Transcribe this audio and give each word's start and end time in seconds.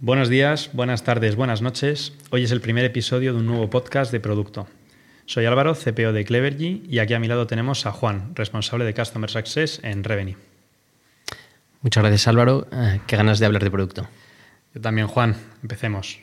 Buenos 0.00 0.28
días, 0.28 0.70
buenas 0.72 1.04
tardes, 1.04 1.36
buenas 1.36 1.62
noches. 1.62 2.12
Hoy 2.30 2.42
es 2.42 2.50
el 2.50 2.60
primer 2.60 2.84
episodio 2.84 3.32
de 3.32 3.38
un 3.38 3.46
nuevo 3.46 3.70
podcast 3.70 4.10
de 4.10 4.18
producto. 4.18 4.66
Soy 5.24 5.46
Álvaro, 5.46 5.74
CPO 5.74 6.12
de 6.12 6.24
Clevergy, 6.24 6.82
y 6.88 6.98
aquí 6.98 7.14
a 7.14 7.20
mi 7.20 7.28
lado 7.28 7.46
tenemos 7.46 7.86
a 7.86 7.92
Juan, 7.92 8.34
responsable 8.34 8.84
de 8.84 8.92
Customer 8.92 9.30
Success 9.30 9.80
en 9.84 10.02
Revenue. 10.02 10.36
Muchas 11.80 12.02
gracias 12.02 12.26
Álvaro, 12.26 12.66
eh, 12.72 13.00
qué 13.06 13.16
ganas 13.16 13.38
de 13.38 13.46
hablar 13.46 13.62
de 13.62 13.70
producto. 13.70 14.08
Yo 14.74 14.80
también, 14.80 15.06
Juan. 15.06 15.36
Empecemos. 15.62 16.18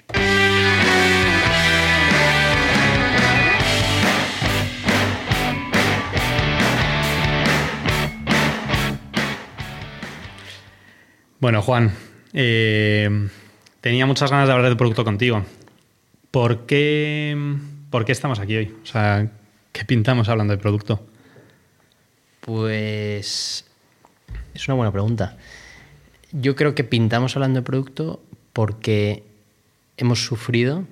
Bueno, 11.40 11.62
Juan, 11.64 11.92
eh, 12.34 13.30
tenía 13.82 14.06
muchas 14.06 14.32
ganas 14.32 14.48
de 14.48 14.54
hablar 14.54 14.70
de 14.70 14.76
producto 14.76 15.04
contigo. 15.04 15.44
¿Por 16.30 16.66
qué, 16.66 17.36
¿Por 17.90 18.06
qué 18.06 18.12
estamos 18.14 18.40
aquí 18.40 18.56
hoy? 18.56 18.74
O 18.84 18.86
sea, 18.86 19.30
¿qué 19.74 19.84
pintamos 19.84 20.30
hablando 20.30 20.56
de 20.56 20.60
producto? 20.60 21.06
Pues 22.40 23.66
es 24.54 24.68
una 24.68 24.76
buena 24.76 24.92
pregunta. 24.92 25.38
Yo 26.32 26.56
creo 26.56 26.74
que 26.74 26.84
pintamos 26.84 27.36
hablando 27.36 27.60
de 27.60 27.66
producto 27.66 28.22
porque 28.54 29.24
hemos 29.98 30.24
sufrido 30.26 30.86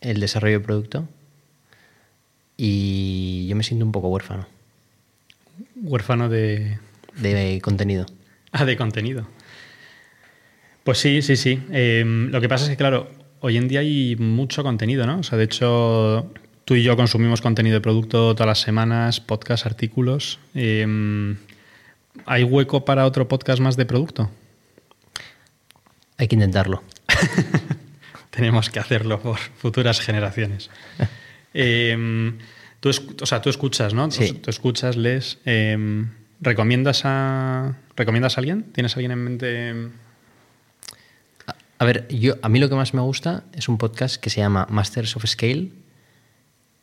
el 0.00 0.20
desarrollo 0.20 0.58
de 0.58 0.64
producto 0.64 1.08
y 2.56 3.46
yo 3.48 3.56
me 3.56 3.62
siento 3.62 3.84
un 3.84 3.92
poco 3.92 4.08
huérfano. 4.08 4.46
Huérfano 5.76 6.28
de... 6.28 6.78
De 7.16 7.60
contenido. 7.62 8.04
Ah, 8.52 8.66
de 8.66 8.76
contenido. 8.76 9.26
Pues 10.86 10.98
sí, 10.98 11.20
sí, 11.20 11.34
sí. 11.34 11.60
Em, 11.72 12.30
lo 12.30 12.40
que 12.40 12.48
pasa 12.48 12.62
es 12.62 12.70
que, 12.70 12.76
claro, 12.76 13.10
hoy 13.40 13.56
en 13.56 13.66
día 13.66 13.80
hay 13.80 14.14
mucho 14.14 14.62
contenido, 14.62 15.04
¿no? 15.04 15.18
O 15.18 15.22
sea, 15.24 15.36
de 15.36 15.42
hecho, 15.42 16.32
tú 16.64 16.76
y 16.76 16.84
yo 16.84 16.96
consumimos 16.96 17.40
contenido 17.40 17.74
de 17.74 17.80
producto 17.80 18.36
todas 18.36 18.46
las 18.46 18.60
semanas, 18.60 19.18
podcasts, 19.18 19.66
artículos. 19.66 20.38
Em, 20.54 21.38
¿Hay 22.24 22.44
hueco 22.44 22.84
para 22.84 23.04
otro 23.04 23.26
podcast 23.26 23.60
más 23.60 23.76
de 23.76 23.84
producto? 23.84 24.30
Hay 26.18 26.28
que 26.28 26.36
intentarlo. 26.36 26.84
Tenemos 28.30 28.70
que 28.70 28.78
hacerlo 28.78 29.20
por 29.20 29.38
futuras 29.38 30.00
generaciones. 30.00 30.70
Em, 31.52 32.38
tú, 32.78 32.90
o 33.22 33.26
sea, 33.26 33.42
tú 33.42 33.50
escuchas, 33.50 33.92
¿no? 33.92 34.08
Sí. 34.12 34.34
Tú 34.34 34.50
escuchas, 34.50 34.96
lees. 34.96 35.38
¿recomiendas, 36.40 37.00
a, 37.04 37.76
¿Recomiendas 37.96 38.36
a 38.36 38.40
alguien? 38.40 38.62
¿Tienes 38.72 38.92
a 38.92 39.00
alguien 39.00 39.10
en 39.10 39.24
mente? 39.24 40.05
A 41.78 41.84
ver, 41.84 42.08
yo, 42.08 42.34
a 42.42 42.48
mí 42.48 42.58
lo 42.58 42.68
que 42.68 42.74
más 42.74 42.94
me 42.94 43.02
gusta 43.02 43.44
es 43.52 43.68
un 43.68 43.76
podcast 43.76 44.16
que 44.16 44.30
se 44.30 44.40
llama 44.40 44.66
Masters 44.70 45.16
of 45.16 45.26
Scale, 45.26 45.70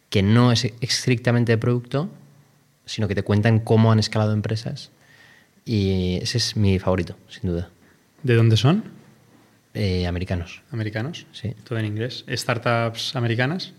que 0.09 0.21
no 0.21 0.51
es 0.51 0.71
estrictamente 0.81 1.51
de 1.51 1.57
producto, 1.57 2.09
sino 2.85 3.07
que 3.07 3.15
te 3.15 3.23
cuentan 3.23 3.59
cómo 3.59 3.91
han 3.91 3.99
escalado 3.99 4.33
empresas. 4.33 4.91
Y 5.65 6.19
ese 6.21 6.37
es 6.37 6.55
mi 6.55 6.77
favorito, 6.77 7.15
sin 7.27 7.49
duda. 7.49 7.69
¿De 8.21 8.35
dónde 8.35 8.57
son? 8.57 8.83
Eh, 9.73 10.05
americanos. 10.05 10.61
¿Americanos? 10.71 11.25
Sí. 11.31 11.55
Todo 11.63 11.79
en 11.79 11.85
inglés. 11.85 12.25
¿Startups 12.29 13.15
americanas? 13.15 13.73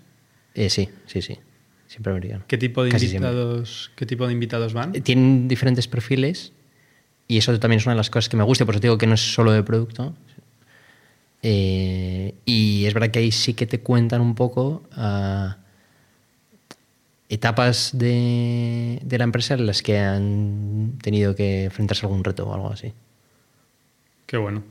Eh, 0.54 0.70
sí, 0.70 0.88
sí, 1.06 1.22
sí. 1.22 1.38
Siempre 1.86 2.12
americano. 2.12 2.44
¿Qué 2.48 2.58
tipo 2.58 2.82
de 2.82 2.90
invitados, 2.90 3.92
¿qué 3.94 4.04
tipo 4.04 4.26
de 4.26 4.32
invitados 4.32 4.72
van? 4.72 4.96
Eh, 4.96 5.00
tienen 5.00 5.46
diferentes 5.46 5.86
perfiles 5.86 6.52
y 7.28 7.38
eso 7.38 7.56
también 7.60 7.78
es 7.78 7.86
una 7.86 7.94
de 7.94 7.98
las 7.98 8.10
cosas 8.10 8.28
que 8.28 8.36
me 8.36 8.42
gusta, 8.42 8.64
por 8.66 8.74
eso 8.74 8.82
digo 8.82 8.98
que 8.98 9.06
no 9.06 9.14
es 9.14 9.32
solo 9.32 9.52
de 9.52 9.62
producto. 9.62 10.16
Eh, 11.46 12.36
y 12.46 12.86
es 12.86 12.94
verdad 12.94 13.10
que 13.10 13.18
ahí 13.18 13.30
sí 13.30 13.52
que 13.52 13.66
te 13.66 13.80
cuentan 13.80 14.22
un 14.22 14.34
poco 14.34 14.82
uh, 14.96 15.50
etapas 17.28 17.90
de, 17.92 18.98
de, 19.02 19.18
la 19.18 19.24
empresa 19.24 19.52
en 19.52 19.66
las 19.66 19.82
que 19.82 19.98
han 19.98 20.94
tenido 21.02 21.34
que 21.34 21.64
enfrentarse 21.64 22.06
a 22.06 22.08
algún 22.08 22.24
reto 22.24 22.48
o 22.48 22.54
algo 22.54 22.72
así. 22.72 22.94
Qué 24.24 24.38
bueno. 24.38 24.62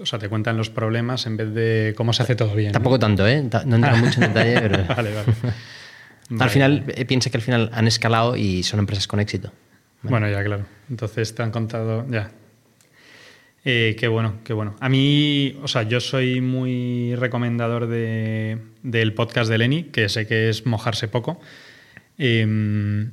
O 0.00 0.06
sea, 0.06 0.18
te 0.18 0.28
cuentan 0.28 0.56
los 0.56 0.70
problemas 0.70 1.24
en 1.26 1.36
vez 1.36 1.54
de 1.54 1.94
cómo 1.96 2.12
se 2.12 2.24
hace 2.24 2.34
todo 2.34 2.52
bien. 2.56 2.72
Tampoco 2.72 2.96
¿no? 2.96 3.00
tanto, 3.00 3.24
¿eh? 3.24 3.48
No 3.64 3.76
entran 3.76 4.00
mucho 4.04 4.20
en 4.20 4.34
detalle, 4.34 4.60
pero. 4.60 4.84
vale, 4.88 5.14
vale. 5.14 5.32
Al 6.30 6.36
vale. 6.36 6.50
final, 6.50 6.84
eh, 6.88 7.04
piensa 7.04 7.30
que 7.30 7.36
al 7.36 7.42
final 7.42 7.70
han 7.72 7.86
escalado 7.86 8.34
y 8.34 8.64
son 8.64 8.80
empresas 8.80 9.06
con 9.06 9.20
éxito. 9.20 9.52
Vale. 10.02 10.10
Bueno, 10.10 10.28
ya, 10.28 10.42
claro. 10.42 10.66
Entonces 10.90 11.32
te 11.32 11.44
han 11.44 11.52
contado. 11.52 12.04
Ya. 12.10 12.32
Eh, 13.68 13.96
qué 13.98 14.06
bueno, 14.06 14.38
qué 14.44 14.52
bueno. 14.52 14.76
A 14.78 14.88
mí, 14.88 15.58
o 15.60 15.66
sea, 15.66 15.82
yo 15.82 15.98
soy 15.98 16.40
muy 16.40 17.16
recomendador 17.16 17.88
de, 17.88 18.58
del 18.84 19.12
podcast 19.12 19.50
de 19.50 19.58
Lenny, 19.58 19.82
que 19.82 20.08
sé 20.08 20.28
que 20.28 20.48
es 20.48 20.66
mojarse 20.66 21.08
poco. 21.08 21.40
Eh, 22.16 23.08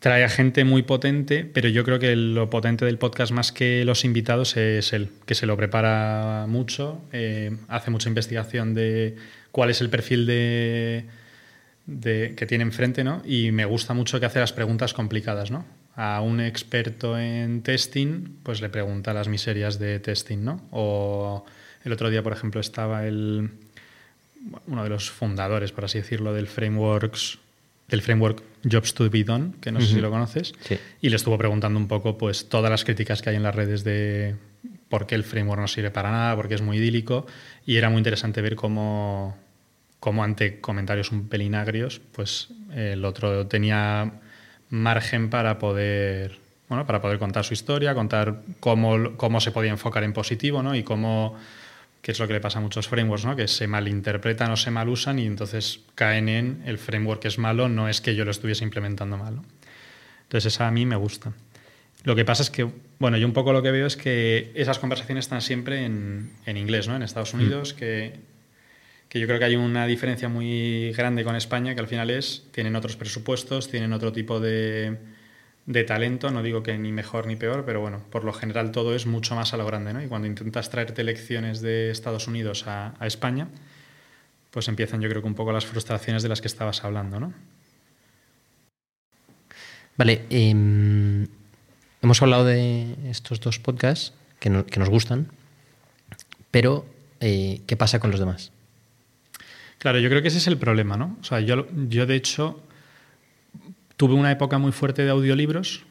trae 0.00 0.24
a 0.24 0.28
gente 0.28 0.64
muy 0.64 0.82
potente, 0.82 1.44
pero 1.44 1.68
yo 1.68 1.84
creo 1.84 2.00
que 2.00 2.16
lo 2.16 2.50
potente 2.50 2.84
del 2.84 2.98
podcast 2.98 3.30
más 3.30 3.52
que 3.52 3.84
los 3.84 4.04
invitados 4.04 4.56
es 4.56 4.92
él, 4.92 5.10
que 5.24 5.36
se 5.36 5.46
lo 5.46 5.56
prepara 5.56 6.46
mucho, 6.48 7.00
eh, 7.12 7.56
hace 7.68 7.92
mucha 7.92 8.08
investigación 8.08 8.74
de 8.74 9.14
cuál 9.52 9.70
es 9.70 9.80
el 9.80 9.88
perfil 9.88 10.26
de, 10.26 11.04
que 12.36 12.46
tiene 12.46 12.62
enfrente, 12.62 13.04
¿no? 13.04 13.22
Y 13.24 13.52
me 13.52 13.64
gusta 13.64 13.94
mucho 13.94 14.18
que 14.18 14.26
hace 14.26 14.40
las 14.40 14.52
preguntas 14.52 14.94
complicadas, 14.94 15.52
¿no? 15.52 15.64
A 15.96 16.20
un 16.20 16.40
experto 16.40 17.18
en 17.18 17.62
testing, 17.62 18.36
pues 18.42 18.60
le 18.60 18.68
pregunta 18.68 19.14
las 19.14 19.28
miserias 19.28 19.78
de 19.78 19.98
testing, 19.98 20.44
¿no? 20.44 20.60
O 20.70 21.44
el 21.84 21.92
otro 21.92 22.10
día, 22.10 22.22
por 22.22 22.32
ejemplo, 22.32 22.60
estaba 22.60 23.06
el 23.06 23.50
uno 24.66 24.84
de 24.84 24.90
los 24.90 25.10
fundadores, 25.10 25.72
por 25.72 25.86
así 25.86 25.98
decirlo, 25.98 26.32
del 26.32 26.46
frameworks 26.46 27.38
del 27.88 28.02
framework 28.02 28.42
Jobs 28.68 28.94
to 28.94 29.08
be 29.08 29.22
Done, 29.22 29.52
que 29.60 29.70
no 29.70 29.78
uh 29.78 29.82
-huh. 29.82 29.86
sé 29.86 29.94
si 29.94 30.00
lo 30.00 30.10
conoces, 30.10 30.52
sí. 30.60 30.76
y 31.00 31.08
le 31.08 31.16
estuvo 31.16 31.38
preguntando 31.38 31.78
un 31.78 31.86
poco 31.86 32.18
pues 32.18 32.48
todas 32.48 32.70
las 32.70 32.84
críticas 32.84 33.22
que 33.22 33.30
hay 33.30 33.36
en 33.36 33.44
las 33.44 33.54
redes 33.54 33.84
de 33.84 34.34
por 34.88 35.06
qué 35.06 35.14
el 35.14 35.22
framework 35.22 35.60
no 35.60 35.68
sirve 35.68 35.90
para 35.90 36.10
nada, 36.10 36.34
porque 36.34 36.54
es 36.54 36.62
muy 36.62 36.78
idílico, 36.78 37.26
y 37.64 37.76
era 37.76 37.88
muy 37.88 37.98
interesante 37.98 38.42
ver 38.42 38.56
cómo, 38.56 39.36
cómo 40.00 40.24
ante 40.24 40.60
comentarios 40.60 41.12
un 41.12 41.28
pelín 41.28 41.54
agrios, 41.54 42.00
pues 42.12 42.48
el 42.74 43.04
otro 43.04 43.46
tenía 43.46 44.12
margen 44.70 45.30
para 45.30 45.58
poder, 45.58 46.38
bueno, 46.68 46.86
para 46.86 47.00
poder 47.00 47.18
contar 47.18 47.44
su 47.44 47.54
historia, 47.54 47.94
contar 47.94 48.42
cómo, 48.60 49.16
cómo 49.16 49.40
se 49.40 49.50
podía 49.50 49.70
enfocar 49.70 50.04
en 50.04 50.12
positivo, 50.12 50.62
¿no? 50.62 50.74
Y 50.74 50.82
cómo 50.82 51.36
que 52.06 52.12
es 52.12 52.20
lo 52.20 52.28
que 52.28 52.34
le 52.34 52.40
pasa 52.40 52.60
a 52.60 52.62
muchos 52.62 52.86
frameworks, 52.86 53.24
¿no? 53.24 53.34
que 53.34 53.48
se 53.48 53.66
malinterpretan 53.66 54.52
o 54.52 54.56
se 54.56 54.70
malusan 54.70 55.18
y 55.18 55.26
entonces 55.26 55.80
caen 55.96 56.28
en 56.28 56.62
el 56.64 56.78
framework 56.78 57.24
es 57.24 57.36
malo, 57.36 57.68
no 57.68 57.88
es 57.88 58.00
que 58.00 58.14
yo 58.14 58.24
lo 58.24 58.30
estuviese 58.30 58.62
implementando 58.62 59.18
mal. 59.18 59.34
¿no? 59.34 59.44
Entonces 60.22 60.54
esa 60.54 60.68
a 60.68 60.70
mí 60.70 60.86
me 60.86 60.94
gusta. 60.94 61.32
Lo 62.04 62.14
que 62.14 62.24
pasa 62.24 62.44
es 62.44 62.50
que, 62.50 62.70
bueno, 63.00 63.16
yo 63.16 63.26
un 63.26 63.32
poco 63.32 63.52
lo 63.52 63.60
que 63.60 63.72
veo 63.72 63.88
es 63.88 63.96
que 63.96 64.52
esas 64.54 64.78
conversaciones 64.78 65.24
están 65.24 65.40
siempre 65.40 65.84
en, 65.84 66.30
en 66.46 66.56
inglés, 66.56 66.86
¿no? 66.86 66.94
En 66.94 67.02
Estados 67.02 67.34
Unidos, 67.34 67.74
mm. 67.74 67.76
que, 67.76 68.20
yo 69.18 69.26
creo 69.26 69.38
que 69.38 69.44
hay 69.44 69.56
una 69.56 69.86
diferencia 69.86 70.28
muy 70.28 70.92
grande 70.92 71.24
con 71.24 71.36
España, 71.36 71.74
que 71.74 71.80
al 71.80 71.88
final 71.88 72.10
es, 72.10 72.44
tienen 72.50 72.76
otros 72.76 72.96
presupuestos, 72.96 73.68
tienen 73.68 73.92
otro 73.92 74.12
tipo 74.12 74.40
de, 74.40 74.98
talento, 75.86 76.30
no 76.30 76.42
digo 76.42 76.62
que 76.62 76.78
ni 76.78 76.92
mejor 76.92 77.26
ni 77.26 77.36
peor, 77.36 77.64
pero 77.64 77.80
bueno, 77.80 78.02
por 78.10 78.24
lo 78.24 78.32
general 78.32 78.72
todo 78.72 78.94
es 78.94 79.06
mucho 79.06 79.34
más 79.34 79.52
a 79.54 79.56
lo 79.56 79.66
grande, 79.66 79.92
¿no? 79.92 80.02
Y 80.02 80.08
cuando 80.08 80.26
intentas 80.28 80.70
traerte 80.70 81.04
lecciones 81.04 81.60
de 81.60 81.90
Estados 81.90 82.26
Unidos 82.28 82.64
a, 82.66 82.94
España, 83.00 83.48
pues 84.50 84.68
empiezan 84.68 85.00
yo 85.00 85.08
creo 85.08 85.22
que 85.22 85.28
un 85.28 85.34
poco 85.34 85.52
las 85.52 85.66
frustraciones 85.66 86.22
de 86.22 86.28
las 86.28 86.40
que 86.40 86.48
estabas 86.48 86.84
hablando, 86.84 87.20
¿no? 87.20 87.34
Vale, 89.96 90.24
eh, 90.28 90.50
hemos 92.02 92.22
hablado 92.22 92.44
de 92.44 92.96
estos 93.08 93.40
dos 93.40 93.58
podcasts 93.58 94.12
que 94.38 94.50
nos 94.50 94.88
gustan, 94.90 95.28
pero 96.50 96.86
eh, 97.20 97.60
¿qué 97.66 97.76
pasa 97.76 97.98
con 97.98 98.10
los 98.10 98.20
demás? 98.20 98.52
Claro, 99.78 99.98
yo 99.98 100.08
creo 100.08 100.22
que 100.22 100.28
ese 100.28 100.38
es 100.38 100.46
el 100.46 100.58
problema, 100.58 100.96
¿no? 100.96 101.16
O 101.20 101.24
sea, 101.24 101.40
yo, 101.40 101.66
yo 101.88 102.06
de 102.06 102.14
hecho 102.16 102.62
tuve 103.96 104.14
una 104.14 104.32
época 104.32 104.58
muy 104.58 104.72
fuerte 104.72 105.04
de 105.04 105.10
audiolibros, 105.10 105.84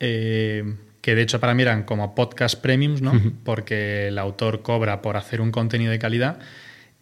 eh, 0.00 0.76
que 1.00 1.14
de 1.14 1.22
hecho 1.22 1.40
para 1.40 1.54
mí 1.54 1.62
eran 1.62 1.84
como 1.84 2.14
podcast 2.14 2.60
premiums, 2.60 3.02
¿no? 3.02 3.12
Uh 3.12 3.16
-huh. 3.16 3.32
Porque 3.44 4.08
el 4.08 4.18
autor 4.18 4.62
cobra 4.62 5.02
por 5.02 5.16
hacer 5.16 5.40
un 5.40 5.50
contenido 5.50 5.90
de 5.90 5.98
calidad 5.98 6.38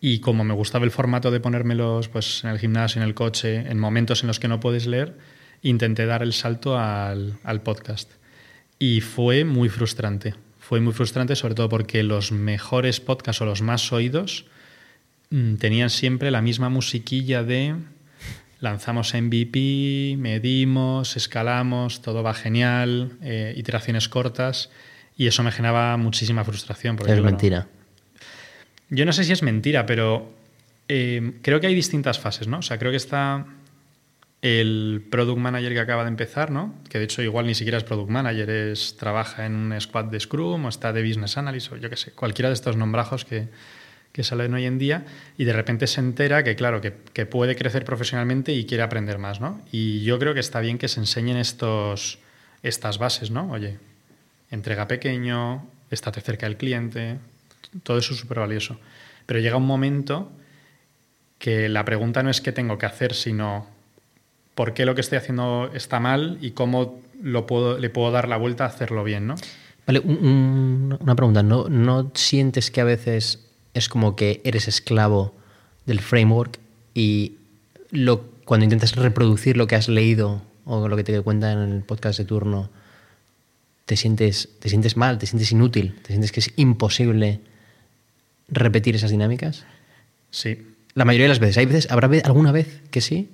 y 0.00 0.20
como 0.20 0.44
me 0.44 0.54
gustaba 0.54 0.84
el 0.84 0.90
formato 0.90 1.30
de 1.30 1.40
ponérmelos 1.40 2.08
pues, 2.08 2.44
en 2.44 2.50
el 2.50 2.58
gimnasio, 2.58 3.00
en 3.00 3.08
el 3.08 3.14
coche, 3.14 3.64
en 3.68 3.78
momentos 3.78 4.22
en 4.22 4.28
los 4.28 4.38
que 4.38 4.48
no 4.48 4.60
puedes 4.60 4.86
leer, 4.86 5.16
intenté 5.62 6.06
dar 6.06 6.22
el 6.22 6.32
salto 6.32 6.78
al, 6.78 7.38
al 7.44 7.62
podcast. 7.62 8.10
Y 8.78 9.00
fue 9.00 9.44
muy 9.44 9.68
frustrante. 9.68 10.34
Fue 10.60 10.80
muy 10.80 10.92
frustrante 10.92 11.34
sobre 11.34 11.54
todo 11.54 11.68
porque 11.68 12.02
los 12.02 12.30
mejores 12.30 13.00
podcasts 13.00 13.40
o 13.40 13.46
los 13.46 13.62
más 13.62 13.92
oídos 13.92 14.46
tenían 15.28 15.90
siempre 15.90 16.30
la 16.30 16.42
misma 16.42 16.68
musiquilla 16.68 17.42
de 17.42 17.74
lanzamos 18.60 19.14
MVP, 19.14 20.16
medimos, 20.18 21.16
escalamos, 21.16 22.02
todo 22.02 22.22
va 22.22 22.34
genial, 22.34 23.18
eh, 23.22 23.54
iteraciones 23.56 24.08
cortas 24.08 24.70
y 25.16 25.26
eso 25.26 25.42
me 25.42 25.52
generaba 25.52 25.96
muchísima 25.96 26.44
frustración. 26.44 26.96
Porque, 26.96 27.12
es 27.12 27.18
claro, 27.18 27.30
mentira. 27.30 27.68
Yo 28.88 29.04
no 29.04 29.12
sé 29.12 29.24
si 29.24 29.32
es 29.32 29.42
mentira, 29.42 29.86
pero 29.86 30.32
eh, 30.88 31.38
creo 31.42 31.60
que 31.60 31.66
hay 31.66 31.74
distintas 31.74 32.18
fases, 32.18 32.48
¿no? 32.48 32.58
O 32.58 32.62
sea, 32.62 32.78
creo 32.78 32.90
que 32.90 32.96
está 32.96 33.46
el 34.42 35.06
product 35.10 35.38
manager 35.38 35.72
que 35.72 35.80
acaba 35.80 36.04
de 36.04 36.08
empezar, 36.08 36.50
¿no? 36.50 36.74
Que 36.88 36.98
de 36.98 37.04
hecho 37.04 37.22
igual 37.22 37.46
ni 37.46 37.54
siquiera 37.54 37.78
es 37.78 37.84
product 37.84 38.10
manager, 38.10 38.48
es 38.48 38.96
trabaja 38.96 39.46
en 39.46 39.54
un 39.54 39.80
squad 39.80 40.04
de 40.06 40.20
Scrum 40.20 40.66
o 40.66 40.68
está 40.68 40.92
de 40.92 41.02
business 41.02 41.36
analyst 41.36 41.72
o 41.72 41.76
yo 41.76 41.90
qué 41.90 41.96
sé, 41.96 42.12
cualquiera 42.12 42.48
de 42.48 42.54
estos 42.54 42.76
nombrajos 42.76 43.24
que, 43.24 43.48
que 44.16 44.24
salen 44.24 44.54
hoy 44.54 44.64
en 44.64 44.78
día 44.78 45.04
y 45.36 45.44
de 45.44 45.52
repente 45.52 45.86
se 45.86 46.00
entera 46.00 46.42
que, 46.42 46.56
claro, 46.56 46.80
que, 46.80 47.26
puede 47.26 47.54
crecer 47.54 47.84
profesionalmente 47.84 48.50
y 48.50 48.64
quiere 48.64 48.82
aprender 48.82 49.18
más, 49.18 49.42
¿no? 49.42 49.60
Y 49.70 50.04
yo 50.04 50.18
creo 50.18 50.32
que 50.32 50.40
está 50.40 50.60
bien 50.60 50.78
que 50.78 50.88
se 50.88 51.00
enseñen 51.00 51.36
estos, 51.36 52.18
estas 52.62 52.96
bases, 52.96 53.30
¿no? 53.30 53.50
Oye, 53.52 53.76
entrega 54.50 54.88
pequeño, 54.88 55.66
estate 55.90 56.22
cerca 56.22 56.46
del 56.46 56.56
cliente, 56.56 57.18
todo 57.82 57.98
eso 57.98 58.14
es 58.14 58.20
súper 58.20 58.38
valioso. 58.38 58.80
Pero 59.26 59.38
llega 59.38 59.58
un 59.58 59.66
momento 59.66 60.32
que 61.38 61.68
la 61.68 61.84
pregunta 61.84 62.22
no 62.22 62.30
es 62.30 62.40
qué 62.40 62.52
tengo 62.52 62.78
que 62.78 62.86
hacer, 62.86 63.12
sino 63.12 63.66
por 64.54 64.72
qué 64.72 64.86
lo 64.86 64.94
que 64.94 65.02
estoy 65.02 65.18
haciendo 65.18 65.70
está 65.74 66.00
mal 66.00 66.38
y 66.40 66.52
cómo 66.52 67.02
lo 67.20 67.46
puedo, 67.46 67.76
le 67.76 67.90
puedo 67.90 68.10
dar 68.12 68.28
la 68.28 68.38
vuelta 68.38 68.64
a 68.64 68.68
hacerlo 68.68 69.04
bien, 69.04 69.26
¿no? 69.26 69.34
Vale, 69.86 70.00
un, 70.00 70.96
una 70.98 71.14
pregunta. 71.14 71.42
¿No, 71.42 71.68
¿No 71.68 72.12
sientes 72.14 72.70
que 72.70 72.80
a 72.80 72.84
veces 72.84 73.45
es 73.78 73.88
como 73.88 74.16
que 74.16 74.40
eres 74.44 74.68
esclavo 74.68 75.34
del 75.84 76.00
framework 76.00 76.58
y 76.94 77.34
lo, 77.90 78.22
cuando 78.44 78.64
intentas 78.64 78.96
reproducir 78.96 79.56
lo 79.56 79.66
que 79.66 79.76
has 79.76 79.88
leído 79.88 80.42
o 80.64 80.88
lo 80.88 80.96
que 80.96 81.04
te 81.04 81.20
cuenta 81.20 81.52
en 81.52 81.58
el 81.58 81.82
podcast 81.82 82.18
de 82.18 82.24
turno, 82.24 82.70
te 83.84 83.96
sientes, 83.96 84.48
te 84.58 84.68
sientes 84.68 84.96
mal, 84.96 85.18
te 85.18 85.26
sientes 85.26 85.52
inútil, 85.52 85.94
te 86.02 86.08
sientes 86.08 86.32
que 86.32 86.40
es 86.40 86.50
imposible 86.56 87.40
repetir 88.48 88.96
esas 88.96 89.10
dinámicas? 89.10 89.64
Sí. 90.30 90.58
La 90.94 91.04
mayoría 91.04 91.24
de 91.24 91.28
las 91.28 91.38
veces. 91.38 91.58
¿Hay 91.58 91.66
veces, 91.66 91.90
¿Habrá 91.90 92.08
alguna 92.24 92.52
vez 92.52 92.80
que 92.90 93.00
sí? 93.00 93.30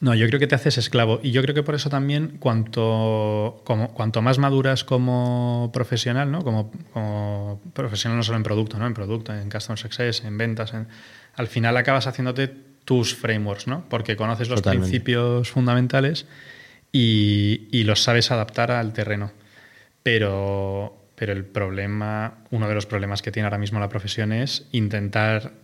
No, 0.00 0.14
yo 0.14 0.28
creo 0.28 0.38
que 0.38 0.46
te 0.46 0.54
haces 0.54 0.78
esclavo. 0.78 1.18
Y 1.22 1.32
yo 1.32 1.42
creo 1.42 1.54
que 1.54 1.64
por 1.64 1.74
eso 1.74 1.90
también, 1.90 2.36
cuanto, 2.38 3.60
como, 3.64 3.92
cuanto 3.94 4.22
más 4.22 4.38
maduras 4.38 4.84
como 4.84 5.70
profesional, 5.72 6.30
¿no? 6.30 6.42
Como, 6.42 6.70
como, 6.92 7.60
profesional 7.72 8.16
no 8.16 8.22
solo 8.22 8.36
en 8.36 8.44
producto, 8.44 8.78
¿no? 8.78 8.86
En 8.86 8.94
producto, 8.94 9.34
en 9.34 9.50
customer 9.50 9.78
success, 9.78 10.24
en 10.24 10.38
ventas, 10.38 10.72
al 11.34 11.46
final 11.48 11.76
acabas 11.76 12.06
haciéndote 12.06 12.46
tus 12.84 13.14
frameworks, 13.14 13.66
¿no? 13.66 13.84
Porque 13.88 14.14
conoces 14.14 14.48
los 14.48 14.60
Totalmente. 14.60 14.88
principios 14.88 15.50
fundamentales 15.50 16.26
y, 16.92 17.68
y, 17.72 17.82
los 17.82 18.02
sabes 18.02 18.30
adaptar 18.30 18.70
al 18.70 18.92
terreno. 18.92 19.32
Pero, 20.04 20.96
pero 21.16 21.32
el 21.32 21.44
problema, 21.44 22.38
uno 22.50 22.68
de 22.68 22.74
los 22.74 22.86
problemas 22.86 23.20
que 23.20 23.32
tiene 23.32 23.46
ahora 23.46 23.58
mismo 23.58 23.80
la 23.80 23.88
profesión 23.88 24.32
es 24.32 24.66
intentar 24.70 25.54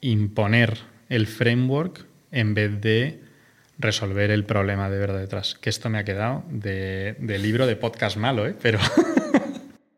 imponer 0.00 0.76
el 1.08 1.28
framework 1.28 2.04
en 2.32 2.54
vez 2.54 2.80
de 2.80 3.27
resolver 3.78 4.30
el 4.30 4.44
problema 4.44 4.90
de 4.90 4.98
verdad 4.98 5.20
detrás. 5.20 5.54
Que 5.54 5.70
esto 5.70 5.88
me 5.88 5.98
ha 5.98 6.04
quedado 6.04 6.44
de, 6.50 7.16
de 7.18 7.38
libro 7.38 7.66
de 7.66 7.76
podcast 7.76 8.16
malo, 8.16 8.46
¿eh? 8.46 8.54
Pero, 8.60 8.78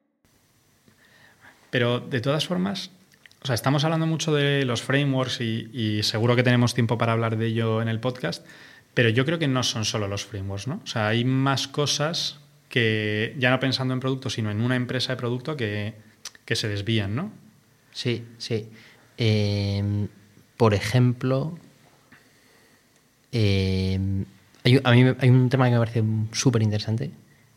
pero 1.71 2.01
de 2.01 2.21
todas 2.21 2.47
formas, 2.47 2.91
o 3.43 3.47
sea, 3.47 3.55
estamos 3.55 3.85
hablando 3.85 4.07
mucho 4.07 4.35
de 4.35 4.65
los 4.65 4.83
frameworks 4.83 5.41
y, 5.41 6.03
seguro 6.03 6.37
que 6.37 6.43
tenemos 6.43 6.75
tiempo 6.75 6.99
para 6.99 7.13
hablar 7.13 7.39
de 7.39 7.47
ello 7.47 7.81
en 7.81 7.89
el 7.89 8.01
podcast, 8.01 8.47
pero 8.93 9.09
yo 9.09 9.25
creo 9.25 9.39
que 9.39 9.49
no 9.49 9.63
son 9.63 9.85
solo 9.85 10.09
los 10.09 10.27
frameworks, 10.27 10.67
¿no? 10.69 10.81
O 10.85 10.87
sea, 10.87 11.09
hay 11.09 11.25
más 11.25 11.67
cosas 11.67 12.41
que, 12.69 13.35
ya 13.39 13.51
no 13.51 13.61
pensando 13.61 13.95
en 13.95 14.01
producto, 14.01 14.29
sino 14.29 14.51
en 14.51 14.61
una 14.61 14.77
empresa 14.77 15.13
de 15.13 15.17
producto 15.17 15.57
que, 15.57 15.95
que 16.45 16.55
se 16.55 16.69
desvían, 16.69 17.15
¿no? 17.15 17.33
Sí, 17.93 18.27
sí. 18.37 18.69
Eh, 19.17 20.07
por 20.57 20.75
ejemplo, 20.75 21.59
eh, 23.33 24.25
hay, 24.65 24.81
a 24.83 24.91
mí 24.93 25.05
hay 25.19 25.31
un 25.31 25.49
tema 25.49 25.67
que 25.67 25.73
me 25.73 25.79
parece 25.79 26.03
súper 26.33 26.63
interesante, 26.63 27.11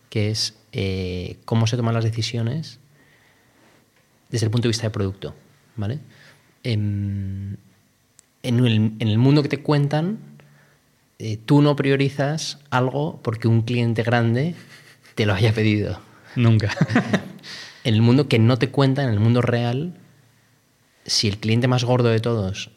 que 0.09 0.29
es 0.29 0.55
eh, 0.71 1.37
cómo 1.45 1.67
se 1.67 1.77
toman 1.77 1.93
las 1.93 2.03
decisiones 2.03 2.79
desde 4.29 4.45
el 4.45 4.51
punto 4.51 4.67
de 4.67 4.69
vista 4.69 4.87
de 4.87 4.91
producto. 4.91 5.35
¿vale? 5.75 5.99
En, 6.63 7.57
en, 8.43 8.59
el, 8.65 8.93
en 8.99 9.07
el, 9.07 9.17
mundo 9.17 9.43
que 9.43 9.49
te 9.49 9.61
cuentan, 9.61 10.19
eh, 11.19 11.37
tú 11.37 11.61
no 11.61 11.75
priorizas 11.75 12.59
algo 12.69 13.19
porque 13.21 13.47
un 13.47 13.63
cliente 13.63 14.03
grande 14.03 14.55
te 15.15 15.25
lo 15.25 15.33
haya 15.33 15.53
pedido. 15.53 15.99
Nunca. 16.35 16.71
en 17.83 17.93
el 17.93 18.01
mundo 18.01 18.27
que 18.27 18.39
no 18.39 18.57
te 18.57 18.69
cuentan, 18.69 19.07
en 19.07 19.13
el 19.13 19.19
mundo 19.19 19.41
real, 19.41 19.93
si 21.05 21.27
el 21.27 21.37
cliente 21.37 21.67
más 21.67 21.83
gordo 21.83 22.09
de 22.09 22.19
todos 22.19 22.71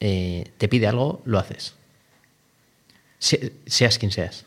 eh, 0.00 0.50
te 0.56 0.68
pide 0.68 0.86
algo, 0.86 1.22
lo 1.24 1.38
haces 1.38 1.77
seas 3.18 3.98
quien 3.98 4.10
seas. 4.10 4.44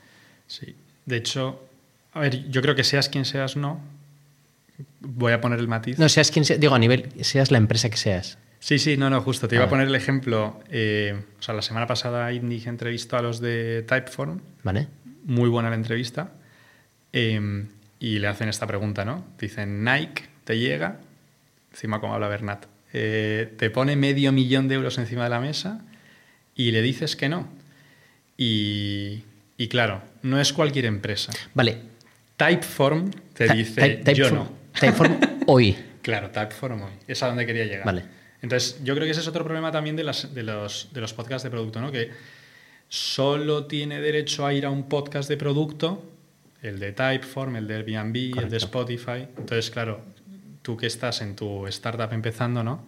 Sí. 0.48 0.76
De 1.06 1.18
hecho, 1.18 1.64
a 2.14 2.20
ver, 2.20 2.50
yo 2.50 2.62
creo 2.62 2.76
que 2.76 2.84
seas 2.84 3.10
quien 3.10 3.26
seas, 3.26 3.56
no. 3.56 3.80
Voy 5.00 5.34
a 5.34 5.42
poner 5.42 5.60
el 5.60 5.68
matiz. 5.68 5.98
No, 6.00 6.10
seas 6.10 6.32
quien 6.32 6.46
seas, 6.46 6.60
digo, 6.60 6.76
a 6.76 6.80
nivel, 6.80 7.10
seas 7.22 7.52
la 7.52 7.58
empresa 7.58 7.90
que 7.90 7.98
seas. 7.98 8.38
Sí, 8.60 8.78
sí, 8.78 8.98
no, 8.98 9.10
no, 9.10 9.22
justo. 9.22 9.48
Te 9.48 9.56
iba 9.56 9.66
a, 9.66 9.70
poner 9.70 9.88
el 9.88 9.96
ejemplo. 9.96 10.60
Eh, 10.70 11.20
o 11.40 11.42
sea, 11.42 11.56
la 11.56 11.62
semana 11.62 11.88
pasada 11.88 12.32
Indy 12.32 12.62
entrevistó 12.66 13.18
a 13.18 13.22
los 13.22 13.40
de 13.40 13.84
Typeform. 13.88 14.40
Vale. 14.64 14.88
Muy 15.26 15.50
buena 15.50 15.70
la 15.70 15.76
entrevista. 15.76 16.32
Eh, 17.12 17.66
y 18.02 18.18
le 18.18 18.28
hacen 18.28 18.50
esta 18.50 18.66
pregunta, 18.66 19.06
¿no? 19.06 19.24
Dicen, 19.40 19.84
Nike 19.84 20.24
te 20.44 20.58
llega, 20.58 21.00
encima 21.72 22.02
como 22.02 22.16
habla 22.16 22.28
Bernat, 22.28 22.66
eh, 22.94 23.54
te 23.58 23.70
pone 23.70 23.96
medio 23.96 24.32
millón 24.32 24.68
de 24.68 24.76
euros 24.76 24.98
encima 24.98 25.24
de 25.24 25.30
la 25.30 25.40
mesa 25.40 25.86
y 26.56 26.72
le 26.72 26.82
dices 26.82 27.16
que 27.16 27.30
no. 27.30 27.48
Y, 28.38 29.24
claro, 29.70 30.02
no 30.24 30.40
es 30.40 30.52
cualquier 30.54 30.86
empresa. 30.86 31.32
Vale. 31.54 31.78
Typeform 32.38 33.12
te 33.34 33.54
dice, 33.54 34.02
yo 34.16 34.32
no. 34.32 34.52
Typeform 34.80 35.20
hoy. 35.48 35.78
Claro, 36.02 36.32
Typeform 36.32 36.82
hoy. 36.82 36.92
Es 37.08 37.22
a 37.22 37.28
donde 37.28 37.46
quería 37.46 37.66
llegar. 37.66 37.86
Vale. 37.86 38.04
Entonces, 38.42 38.84
yo 38.84 38.96
creo 38.96 39.06
que 39.06 39.12
ese 39.12 39.22
es 39.22 39.28
otro 39.28 39.44
problema 39.44 39.72
también 39.72 39.96
de, 39.96 40.04
las, 40.04 40.34
de, 40.34 40.44
los, 40.44 40.90
de 40.92 41.02
los 41.02 41.14
podcasts 41.14 41.44
de 41.44 41.52
producto, 41.52 41.80
¿no? 41.80 41.92
Que 41.92 42.10
solo 42.90 43.66
tiene 43.68 44.02
derecho 44.02 44.46
a 44.46 44.54
ir 44.54 44.66
a 44.66 44.72
un 44.72 44.90
podcast 44.90 45.30
de 45.30 45.38
producto, 45.38 46.04
el 46.62 46.80
de 46.80 46.92
Typeform, 46.92 47.56
el 47.56 47.68
de 47.68 47.76
Airbnb, 47.76 48.40
el 48.40 48.50
de 48.50 48.58
Spotify. 48.58 49.28
Entonces, 49.38 49.70
claro, 49.70 50.02
tú 50.62 50.76
que 50.76 50.88
estás 50.88 51.22
en 51.22 51.36
tu 51.36 51.68
startup 51.68 52.12
empezando, 52.12 52.64
¿no? 52.64 52.84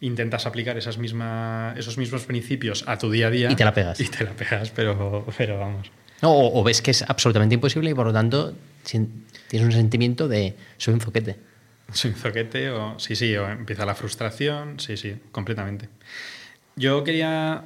Intentas 0.00 0.46
aplicar 0.46 0.78
esas 0.78 0.98
misma, 0.98 1.74
esos 1.76 1.98
mismos 1.98 2.24
principios 2.24 2.84
a 2.86 2.98
tu 2.98 3.10
día 3.10 3.28
a 3.28 3.30
día. 3.30 3.50
Y 3.50 3.56
te 3.56 3.64
la 3.64 3.74
pegas. 3.74 4.00
Y 4.00 4.06
te 4.06 4.24
la 4.24 4.32
pegas, 4.32 4.70
pero, 4.70 5.26
pero 5.36 5.58
vamos. 5.58 5.90
No, 6.22 6.32
o, 6.32 6.64
ves 6.64 6.82
que 6.82 6.90
es 6.90 7.02
absolutamente 7.02 7.54
imposible 7.54 7.90
y 7.90 7.94
por 7.94 8.06
lo 8.06 8.12
tanto 8.12 8.54
tienes 8.82 9.66
un 9.66 9.72
sentimiento 9.72 10.28
de 10.28 10.54
soy 10.76 10.94
un 10.94 11.00
zoquete. 11.00 11.36
Soy 11.92 12.10
un 12.10 12.16
zoquete, 12.16 12.70
o 12.70 12.98
sí, 12.98 13.16
sí, 13.16 13.36
o 13.36 13.48
empieza 13.48 13.86
la 13.86 13.94
frustración, 13.94 14.80
sí, 14.80 14.96
sí, 14.96 15.16
completamente. 15.30 15.88
Yo 16.76 17.02
quería, 17.04 17.64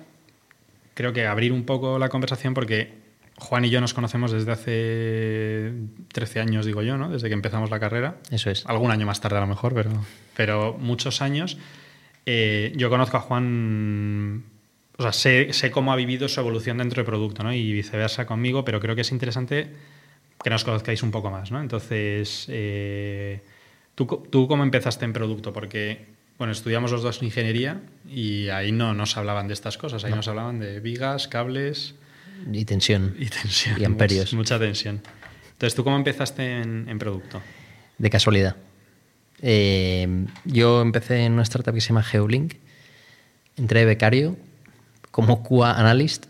creo 0.95 1.12
que 1.12 1.27
abrir 1.27 1.53
un 1.53 1.65
poco 1.65 1.99
la 1.99 2.09
conversación 2.09 2.55
porque 2.55 3.03
Juan 3.39 3.65
y 3.65 3.71
yo 3.71 3.81
nos 3.81 3.95
conocemos 3.95 4.31
desde 4.31 4.53
hace 4.53 5.73
13 6.12 6.41
años, 6.41 6.67
digo 6.67 6.83
yo, 6.83 6.97
¿no? 6.97 7.09
Desde 7.09 7.29
que 7.29 7.35
empezamos 7.35 7.71
la 7.71 7.81
carrera. 7.81 8.17
Eso 8.31 8.51
es. 8.51 8.65
Algún 8.67 8.91
año 8.91 9.07
más 9.07 9.21
tarde 9.21 9.39
a 9.39 9.41
lo 9.41 9.47
mejor, 9.47 9.75
pero, 9.75 9.91
pero 10.37 10.77
muchos 10.79 11.23
años. 11.23 11.59
Eh, 12.26 12.73
yo 12.76 12.88
conozco 12.91 13.17
a 13.17 13.21
Juan, 13.21 14.45
o 14.97 15.02
sea, 15.02 15.12
sé, 15.12 15.71
cómo 15.71 15.93
ha 15.93 15.97
vivido 15.97 16.29
su 16.29 16.41
evolución 16.41 16.79
dentro 16.79 16.97
del 16.97 17.07
producto, 17.07 17.43
¿no? 17.43 17.52
Y 17.52 17.73
viceversa 17.73 18.26
conmigo, 18.26 18.64
pero 18.64 18.81
creo 18.81 18.95
que 18.95 19.00
es 19.00 19.12
interesante 19.12 19.71
que 20.43 20.50
nos 20.50 20.64
conozcáis 20.64 21.02
un 21.02 21.11
poco 21.11 21.31
más, 21.31 21.50
¿no? 21.50 21.61
Entonces, 21.61 22.47
eh, 22.49 23.43
¿tú, 23.95 24.07
¿tú 24.31 24.49
cómo 24.49 24.62
empezaste 24.62 25.05
en 25.05 25.12
producto? 25.12 25.52
Porque, 25.52 26.07
bueno, 26.38 26.52
estudiamos 26.52 26.93
los 26.93 27.02
dos 27.02 27.23
ingeniería 27.23 27.81
y 28.09 28.49
ahí 28.49 28.73
no 28.73 28.95
nos 28.95 29.17
hablaban 29.17 29.49
de 29.49 29.55
estas 29.55 29.76
cosas, 29.79 30.05
ahí 30.05 30.12
nos 30.12 30.29
hablaban 30.29 30.59
de 30.61 30.81
vigas, 30.81 31.29
cables... 31.29 31.95
Y 32.50 32.64
tensión. 32.64 33.14
Y 33.19 33.26
tensión. 33.26 33.81
Y 33.81 33.85
amperios. 33.85 34.35
Mucha, 34.35 34.59
tensión. 34.59 35.00
Entonces, 35.52 35.76
¿tú 35.76 35.85
cómo 35.85 35.97
empezaste 35.97 36.61
en 36.61 36.99
producto? 36.99 37.41
De 37.99 38.11
casualidad. 38.11 38.57
Eh, 39.42 40.26
yo 40.44 40.80
empecé 40.80 41.25
en 41.25 41.32
una 41.34 41.42
startup 41.42 41.75
que 41.75 41.80
se 41.80 41.88
llama 41.88 42.02
Geolink. 42.02 42.54
Entré 43.56 43.80
de 43.80 43.87
becario 43.87 44.37
como 45.11 45.42
QA 45.42 45.72
analyst, 45.72 46.26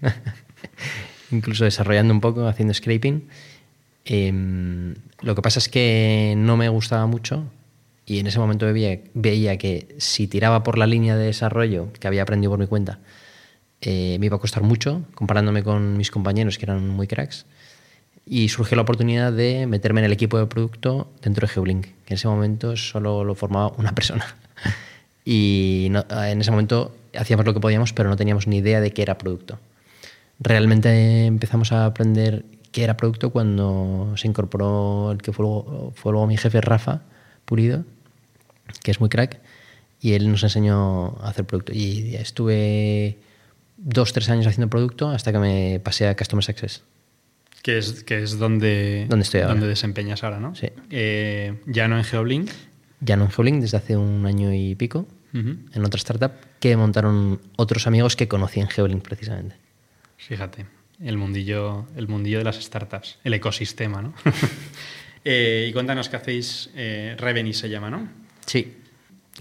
incluso 1.32 1.64
desarrollando 1.64 2.14
un 2.14 2.20
poco, 2.20 2.46
haciendo 2.46 2.72
scraping. 2.72 3.28
Em, 4.04 4.94
lo 5.22 5.34
que 5.34 5.42
pasa 5.42 5.58
es 5.58 5.68
que 5.68 6.34
no 6.36 6.56
me 6.56 6.68
gustaba 6.68 7.06
mucho 7.06 7.50
y 8.06 8.20
en 8.20 8.28
ese 8.28 8.38
momento 8.38 8.72
veía, 8.72 9.00
veía 9.14 9.58
que 9.58 9.96
si 9.98 10.28
tiraba 10.28 10.62
por 10.62 10.78
la 10.78 10.86
línea 10.86 11.16
de 11.16 11.26
desarrollo 11.26 11.92
que 11.98 12.06
había 12.06 12.22
aprendido 12.22 12.52
por 12.52 12.60
mi 12.60 12.68
cuenta, 12.68 13.00
eh, 13.80 14.16
me 14.20 14.26
iba 14.26 14.36
a 14.36 14.40
costar 14.40 14.62
mucho 14.62 15.02
comparándome 15.16 15.64
con 15.64 15.96
mis 15.96 16.12
compañeros 16.12 16.56
que 16.56 16.66
eran 16.66 16.88
muy 16.88 17.08
cracks. 17.08 17.46
Y 18.28 18.48
surgió 18.48 18.74
la 18.74 18.82
oportunidad 18.82 19.32
de 19.32 19.66
meterme 19.66 20.00
en 20.00 20.06
el 20.06 20.12
equipo 20.12 20.36
de 20.36 20.46
producto 20.46 21.08
dentro 21.22 21.46
de 21.46 21.52
Geolink, 21.52 21.86
que 22.04 22.14
en 22.14 22.14
ese 22.14 22.26
momento 22.26 22.76
solo 22.76 23.22
lo 23.22 23.34
formaba 23.34 23.72
una 23.78 23.94
persona. 23.94 24.26
Y 25.28 25.90
en 26.10 26.40
ese 26.40 26.52
momento 26.52 26.94
hacíamos 27.12 27.44
lo 27.44 27.52
que 27.52 27.58
podíamos, 27.58 27.92
pero 27.92 28.08
no 28.08 28.16
teníamos 28.16 28.46
ni 28.46 28.58
idea 28.58 28.80
de 28.80 28.92
qué 28.92 29.02
era 29.02 29.18
producto. 29.18 29.58
Realmente 30.38 31.26
empezamos 31.26 31.72
a 31.72 31.84
aprender 31.84 32.44
qué 32.70 32.84
era 32.84 32.96
producto 32.96 33.30
cuando 33.30 34.14
se 34.16 34.28
incorporó 34.28 35.10
el 35.10 35.18
que 35.20 35.32
fue 35.32 35.44
luego, 35.44 35.92
fue 35.96 36.12
luego 36.12 36.28
mi 36.28 36.36
jefe, 36.36 36.60
Rafa 36.60 37.02
Pulido, 37.44 37.84
que 38.84 38.92
es 38.92 39.00
muy 39.00 39.08
crack, 39.08 39.40
y 40.00 40.12
él 40.12 40.30
nos 40.30 40.44
enseñó 40.44 41.18
a 41.20 41.30
hacer 41.30 41.44
producto. 41.44 41.72
Y 41.74 42.14
estuve 42.14 43.18
dos, 43.78 44.12
tres 44.12 44.30
años 44.30 44.46
haciendo 44.46 44.70
producto 44.70 45.08
hasta 45.08 45.32
que 45.32 45.40
me 45.40 45.80
pasé 45.82 46.06
a 46.06 46.16
Customer 46.16 46.44
Success. 46.44 46.84
Que 47.66 47.78
es, 47.78 48.04
que 48.04 48.22
es 48.22 48.38
donde, 48.38 49.06
¿Dónde 49.08 49.24
estoy 49.24 49.40
ahora? 49.40 49.54
donde 49.54 49.66
desempeñas 49.66 50.22
ahora, 50.22 50.38
¿no? 50.38 50.54
Sí. 50.54 50.68
Eh, 50.88 51.60
ya 51.66 51.88
no 51.88 51.98
en 51.98 52.04
Geoblink. 52.04 52.48
Ya 53.00 53.16
no 53.16 53.24
en 53.24 53.32
Geolink 53.32 53.60
desde 53.60 53.76
hace 53.76 53.96
un 53.96 54.24
año 54.24 54.54
y 54.54 54.76
pico, 54.76 55.08
en 55.32 55.84
otra 55.84 55.98
startup 55.98 56.30
que 56.60 56.76
montaron 56.76 57.40
otros 57.56 57.88
amigos 57.88 58.14
que 58.14 58.28
conocí 58.28 58.60
en 58.60 58.68
Geolink 58.68 59.02
precisamente. 59.02 59.56
Fíjate, 60.16 60.66
el 61.02 61.16
mundillo, 61.16 61.88
el 61.96 62.06
mundillo 62.06 62.38
de 62.38 62.44
las 62.44 62.54
startups, 62.62 63.18
el 63.24 63.34
ecosistema, 63.34 64.00
¿no? 64.00 64.14
Eh, 65.28 65.66
y 65.68 65.72
cuéntanos 65.72 66.08
qué 66.08 66.14
hacéis, 66.14 66.70
eh, 66.76 67.16
Reveni 67.18 67.52
se 67.52 67.68
llama, 67.68 67.90
¿no? 67.90 68.08
Sí. 68.46 68.76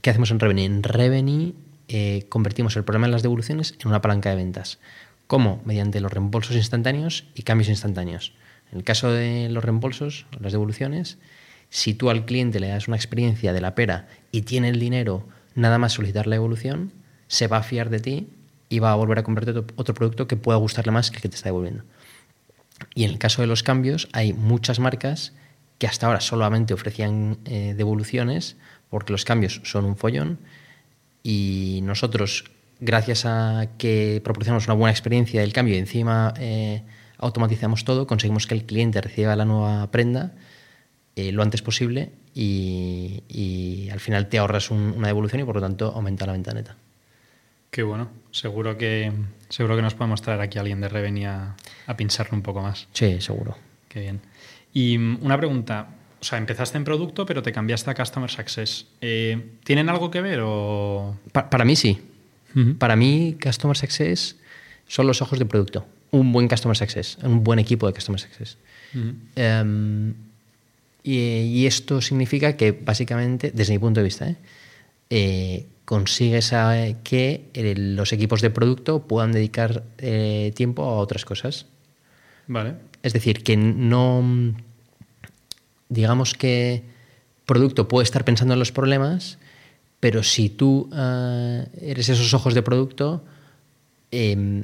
¿Qué 0.02 0.10
hacemos 0.10 0.32
en 0.32 0.40
Reveni? 0.40 0.66
En 0.66 0.82
Reveni 0.82 1.54
eh, 1.88 2.26
convertimos 2.28 2.76
el 2.76 2.84
problema 2.84 3.06
de 3.06 3.12
las 3.12 3.22
devoluciones 3.22 3.76
en 3.80 3.90
una 3.90 4.02
palanca 4.02 4.32
de 4.32 4.36
ventas. 4.36 4.80
¿Cómo? 5.28 5.62
Mediante 5.66 6.00
los 6.00 6.12
reembolsos 6.12 6.56
instantáneos 6.56 7.26
y 7.34 7.44
cambios 7.44 7.70
instantáneos. 7.70 8.34
En 8.72 8.80
el 8.80 8.84
caso 8.84 9.12
de 9.12 9.50
los 9.50 9.64
reembolsos, 9.64 10.26
las 10.40 10.52
devoluciones, 10.52 11.18
si 11.70 11.94
tú 11.94 12.10
al 12.10 12.26
cliente 12.26 12.60
le 12.60 12.68
das 12.68 12.88
una 12.88 12.98
experiencia 12.98 13.54
de 13.54 13.62
la 13.62 13.76
pera 13.76 14.08
y 14.32 14.44
tiene 14.44 14.70
el 14.70 14.80
dinero 14.80 15.28
nada 15.56 15.78
más 15.78 15.94
solicitar 15.94 16.28
la 16.28 16.36
devolución, 16.36 16.92
se 17.28 17.48
va 17.48 17.58
a 17.58 17.64
fiar 17.64 17.90
de 17.90 18.00
ti 18.00 18.28
y 18.70 18.80
va 18.80 18.92
a 18.92 18.96
volver 18.96 19.20
a 19.20 19.24
comprarte 19.24 19.64
otro 19.76 19.94
producto 19.96 20.28
que 20.28 20.38
pueda 20.38 20.58
gustarle 20.58 20.92
más 20.92 21.10
que 21.10 21.18
el 21.18 21.22
que 21.22 21.30
te 21.30 21.36
está 21.36 21.50
devolviendo. 21.50 21.84
Y 22.94 23.06
en 23.06 23.12
el 23.12 23.18
caso 23.18 23.42
de 23.42 23.48
los 23.48 23.64
cambios, 23.64 24.10
hay 24.12 24.34
muchas 24.34 24.80
marcas 24.80 25.34
que 25.78 25.88
hasta 25.88 26.08
ahora 26.08 26.22
solamente 26.22 26.74
ofrecían 26.74 27.38
eh, 27.46 27.74
devoluciones 27.76 28.58
porque 28.90 29.12
los 29.12 29.26
cambios 29.26 29.62
son 29.64 29.86
un 29.86 29.98
follón 29.98 30.40
y 31.24 31.80
nosotros, 31.84 32.46
gracias 32.80 33.26
a 33.26 33.70
que 33.78 34.22
proporcionamos 34.24 34.68
una 34.68 34.76
buena 34.76 34.92
experiencia 34.92 35.42
del 35.42 35.54
cambio 35.54 35.76
y 35.76 35.78
encima 35.78 36.34
eh, 36.40 36.84
automatizamos 37.18 37.86
todo, 37.86 38.08
conseguimos 38.08 38.48
que 38.48 38.56
el 38.56 38.66
cliente 38.66 39.02
reciba 39.02 39.36
la 39.36 39.46
nueva 39.46 39.90
prenda 39.92 40.34
eh, 41.16 41.32
lo 41.32 41.44
antes 41.44 41.62
posible 41.62 42.12
y, 42.34 43.24
y, 43.30 43.90
al 43.90 44.02
final 44.02 44.28
te 44.28 44.38
ahorras 44.38 44.70
un, 44.70 44.94
una 44.98 45.08
devolución 45.08 45.42
y 45.42 45.46
por 45.46 45.56
lo 45.56 45.62
tanto 45.62 45.94
aumenta 45.96 46.26
la 46.26 46.34
venta 46.34 46.54
neta. 46.54 46.76
Qué 47.72 47.84
bueno. 47.84 48.10
Seguro 48.32 48.78
que, 48.78 49.14
seguro 49.48 49.78
que 49.78 49.82
nos 49.82 49.94
podemos 49.94 50.22
traer 50.22 50.42
aquí 50.42 50.58
a 50.58 50.62
alguien 50.62 50.82
de 50.82 50.90
Reveni 50.90 51.26
a, 51.26 51.56
a 51.88 51.98
pincharlo 51.98 52.36
un 52.36 52.44
poco 52.44 52.62
más. 52.62 52.90
Sí, 52.92 53.22
seguro. 53.22 53.56
Qué 53.88 54.02
bien. 54.02 54.22
Y 54.74 54.98
mm, 54.98 55.20
una 55.22 55.38
pregunta. 55.38 55.88
O 56.20 56.24
sea, 56.24 56.38
empezaste 56.38 56.78
en 56.78 56.84
producto, 56.84 57.26
pero 57.26 57.42
te 57.42 57.54
cambiaste 57.54 57.92
a 57.92 57.94
Customer 57.94 58.30
Success. 58.30 58.88
Eh, 59.00 59.58
¿Tienen 59.64 59.88
algo 59.90 60.12
que 60.12 60.22
ver 60.22 60.42
o...? 60.44 61.18
Pa 61.32 61.50
para 61.50 61.64
mí 61.64 61.76
sí. 61.76 62.02
Uh 62.56 62.60
-huh. 62.60 62.78
Para 62.78 62.96
mí, 62.96 63.38
Customer 63.42 63.78
Success 63.78 64.38
son 64.88 65.08
los 65.08 65.22
ojos 65.22 65.40
de 65.40 65.46
producto. 65.46 65.86
Un 66.12 66.32
buen 66.32 66.48
Customer 66.48 66.78
Success, 66.78 67.18
un 67.24 67.44
buen 67.44 67.60
equipo 67.60 67.88
de 67.88 67.94
Customer 67.94 68.20
Success. 68.20 68.58
Uh 68.94 68.98
-huh. 68.98 69.62
um, 69.62 70.14
y, 71.04 71.18
y, 71.18 71.68
esto 71.68 72.02
significa 72.02 72.58
que, 72.58 72.72
básicamente, 72.72 73.52
desde 73.54 73.74
mi 73.74 73.80
punto 73.80 74.00
de 74.00 74.04
vista, 74.06 74.28
¿eh? 74.28 74.38
Eh, 75.10 75.68
consigues 75.86 76.52
a 76.52 76.76
que 77.04 77.52
los 77.78 78.12
equipos 78.12 78.42
de 78.42 78.50
producto 78.50 79.04
puedan 79.08 79.32
dedicar 79.32 79.84
eh, 80.00 80.52
tiempo 80.56 80.84
a 80.84 80.98
otras 80.98 81.26
cosas. 81.26 81.68
Vale. 82.48 82.74
Es 83.04 83.14
decir, 83.14 83.44
que 83.44 83.56
no. 83.56 84.24
Digamos 85.90 86.34
que 86.34 86.84
producto 87.46 87.88
puede 87.88 88.04
estar 88.04 88.26
pensando 88.26 88.54
en 88.54 88.60
los 88.60 88.72
problemas, 88.72 89.38
pero 90.06 90.22
si 90.22 90.50
tú 90.52 90.88
uh, 90.92 91.66
eres 91.82 92.10
esos 92.10 92.32
ojos 92.36 92.54
de 92.54 92.62
producto, 92.62 93.24
eh, 94.12 94.64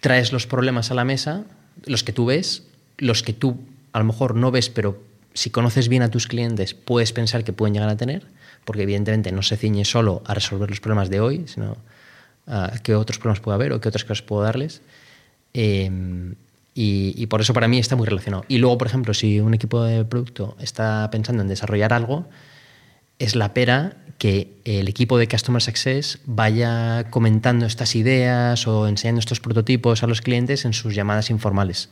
traes 0.00 0.32
los 0.32 0.46
problemas 0.46 0.92
a 0.92 0.94
la 0.94 1.04
mesa, 1.04 1.42
los 1.86 2.04
que 2.04 2.12
tú 2.12 2.26
ves, 2.26 2.62
los 2.96 3.24
que 3.24 3.32
tú 3.32 3.56
a 3.90 3.98
lo 3.98 4.04
mejor 4.04 4.36
no 4.36 4.52
ves, 4.52 4.70
pero 4.70 5.02
si 5.34 5.50
conoces 5.50 5.88
bien 5.88 6.04
a 6.04 6.08
tus 6.12 6.28
clientes, 6.28 6.74
puedes 6.74 7.12
pensar 7.12 7.42
que 7.42 7.52
pueden 7.52 7.74
llegar 7.74 7.88
a 7.88 7.96
tener, 7.96 8.28
porque 8.64 8.82
evidentemente 8.82 9.32
no 9.32 9.42
se 9.42 9.56
ciñe 9.56 9.84
solo 9.84 10.22
a 10.24 10.34
resolver 10.34 10.70
los 10.70 10.78
problemas 10.78 11.10
de 11.10 11.18
hoy, 11.18 11.42
sino 11.48 11.76
a 12.46 12.70
qué 12.84 12.94
otros 12.94 13.18
problemas 13.18 13.40
puede 13.40 13.56
haber 13.56 13.72
o 13.72 13.80
qué 13.80 13.88
otras 13.88 14.04
cosas 14.04 14.22
puedo 14.22 14.44
darles. 14.44 14.82
Eh, 15.52 15.90
y, 16.74 17.12
y, 17.16 17.26
por 17.26 17.40
eso 17.40 17.52
para 17.52 17.66
mí 17.66 17.80
está 17.80 17.96
muy 17.96 18.06
relacionado. 18.06 18.44
Y 18.46 18.58
luego, 18.58 18.78
por 18.78 18.86
ejemplo, 18.86 19.14
si 19.14 19.40
un 19.40 19.52
equipo 19.52 19.82
de 19.82 20.04
producto 20.04 20.56
está 20.60 21.08
pensando 21.10 21.42
en 21.42 21.48
desarrollar 21.48 21.92
algo, 21.92 22.28
es 23.18 23.34
la 23.36 23.54
pera 23.54 23.96
que 24.18 24.50
el 24.64 24.88
equipo 24.88 25.18
de 25.18 25.28
Customer 25.28 25.60
Success 25.60 26.20
vaya 26.24 27.10
comentando 27.10 27.66
estas 27.66 27.94
ideas 27.94 28.66
o 28.66 28.88
enseñando 28.88 29.20
estos 29.20 29.40
prototipos 29.40 30.02
a 30.02 30.06
los 30.06 30.22
clientes 30.22 30.64
en 30.64 30.72
sus 30.72 30.94
llamadas 30.94 31.30
informales. 31.30 31.90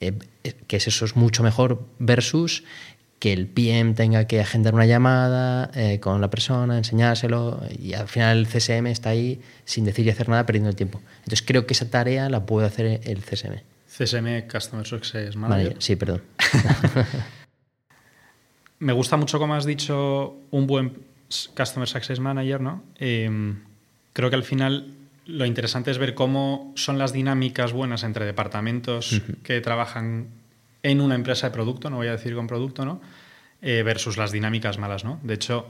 Eh, 0.00 0.12
que 0.66 0.76
eso 0.76 1.04
es 1.04 1.16
mucho 1.16 1.42
mejor 1.42 1.82
versus 1.98 2.64
que 3.18 3.32
el 3.32 3.46
PM 3.46 3.94
tenga 3.94 4.26
que 4.26 4.40
agendar 4.40 4.74
una 4.74 4.84
llamada 4.84 5.70
eh, 5.74 6.00
con 6.00 6.20
la 6.20 6.28
persona, 6.28 6.76
enseñárselo 6.76 7.62
y 7.78 7.94
al 7.94 8.08
final 8.08 8.38
el 8.38 8.46
CSM 8.46 8.86
está 8.88 9.10
ahí 9.10 9.40
sin 9.64 9.86
decir 9.86 10.06
y 10.06 10.10
hacer 10.10 10.28
nada 10.28 10.44
perdiendo 10.44 10.68
el 10.68 10.76
tiempo. 10.76 11.00
Entonces 11.20 11.42
creo 11.42 11.66
que 11.66 11.72
esa 11.72 11.88
tarea 11.88 12.28
la 12.28 12.44
puede 12.44 12.66
hacer 12.66 13.00
el 13.04 13.22
CSM. 13.22 13.62
CSM, 13.88 14.46
Customer 14.52 14.86
Success 14.86 15.34
Manager. 15.34 15.64
Manager 15.64 15.76
sí, 15.82 15.96
perdón. 15.96 16.22
Me 18.78 18.92
gusta 18.92 19.16
mucho, 19.16 19.38
como 19.38 19.54
has 19.54 19.64
dicho, 19.64 20.36
un 20.50 20.66
buen 20.66 20.92
Customer 21.56 21.88
Success 21.88 22.20
Manager, 22.20 22.60
¿no? 22.60 22.82
Eh, 22.98 23.54
creo 24.12 24.30
que 24.30 24.36
al 24.36 24.42
final 24.44 24.92
lo 25.26 25.44
interesante 25.44 25.90
es 25.90 25.98
ver 25.98 26.14
cómo 26.14 26.72
son 26.76 26.98
las 26.98 27.12
dinámicas 27.12 27.72
buenas 27.72 28.04
entre 28.04 28.24
departamentos 28.24 29.12
uh 29.12 29.16
-huh. 29.16 29.42
que 29.42 29.60
trabajan 29.60 30.28
en 30.82 31.00
una 31.00 31.16
empresa 31.16 31.48
de 31.48 31.52
producto, 31.52 31.90
no 31.90 31.96
voy 31.96 32.06
a 32.06 32.12
decir 32.12 32.34
con 32.34 32.46
producto, 32.46 32.84
¿no? 32.84 33.00
Eh, 33.60 33.82
versus 33.82 34.16
las 34.16 34.30
dinámicas 34.30 34.78
malas, 34.78 35.04
¿no? 35.04 35.18
De 35.22 35.34
hecho, 35.34 35.66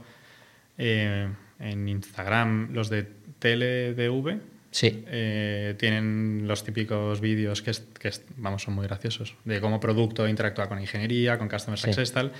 eh, 0.77 1.27
en 1.59 1.87
Instagram, 1.87 2.71
los 2.73 2.89
de 2.89 3.03
TLDV 3.39 4.39
sí. 4.69 5.03
eh, 5.07 5.75
tienen 5.79 6.47
los 6.47 6.63
típicos 6.63 7.19
vídeos 7.19 7.63
que, 7.63 7.71
es, 7.71 7.79
que 7.99 8.09
es, 8.09 8.23
vamos, 8.35 8.61
son 8.61 8.75
muy 8.75 8.85
graciosos, 8.85 9.35
de 9.45 9.59
cómo 9.59 9.79
producto 9.79 10.27
interactúa 10.27 10.67
con 10.67 10.79
ingeniería, 10.79 11.39
con 11.39 11.49
Customer 11.49 11.79
Success, 11.79 12.09
sí. 12.09 12.13
tal. 12.13 12.31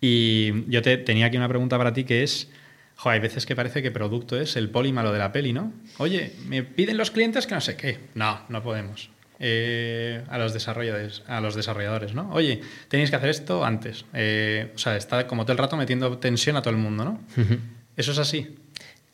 Y 0.00 0.70
yo 0.70 0.82
te, 0.82 0.96
tenía 0.96 1.26
aquí 1.26 1.36
una 1.36 1.48
pregunta 1.48 1.76
para 1.76 1.92
ti 1.92 2.04
que 2.04 2.22
es, 2.22 2.48
jo, 2.96 3.10
hay 3.10 3.20
veces 3.20 3.46
que 3.46 3.54
parece 3.54 3.82
que 3.82 3.90
producto 3.90 4.40
es 4.40 4.56
el 4.56 4.70
poli 4.70 4.92
malo 4.92 5.12
de 5.12 5.18
la 5.18 5.32
peli, 5.32 5.52
¿no? 5.52 5.72
Oye, 5.98 6.32
me 6.46 6.62
piden 6.62 6.96
los 6.96 7.10
clientes 7.10 7.46
que 7.46 7.54
no 7.54 7.60
sé 7.60 7.76
qué. 7.76 7.98
No, 8.14 8.40
no 8.48 8.62
podemos. 8.62 9.10
Eh, 9.42 10.22
a, 10.28 10.36
los 10.38 10.52
desarrolladores, 10.52 11.22
a 11.26 11.40
los 11.40 11.54
desarrolladores, 11.54 12.14
¿no? 12.14 12.30
Oye, 12.32 12.60
tenéis 12.88 13.10
que 13.10 13.16
hacer 13.16 13.30
esto 13.30 13.64
antes. 13.64 14.04
Eh, 14.12 14.70
o 14.74 14.78
sea, 14.78 14.96
está 14.96 15.26
como 15.26 15.44
todo 15.44 15.52
el 15.52 15.58
rato 15.58 15.76
metiendo 15.76 16.18
tensión 16.18 16.56
a 16.56 16.62
todo 16.62 16.72
el 16.72 16.80
mundo, 16.80 17.04
¿no? 17.04 17.20
Uh 17.36 17.40
-huh. 17.40 17.58
¿Eso 17.96 18.12
es 18.12 18.18
así? 18.18 18.54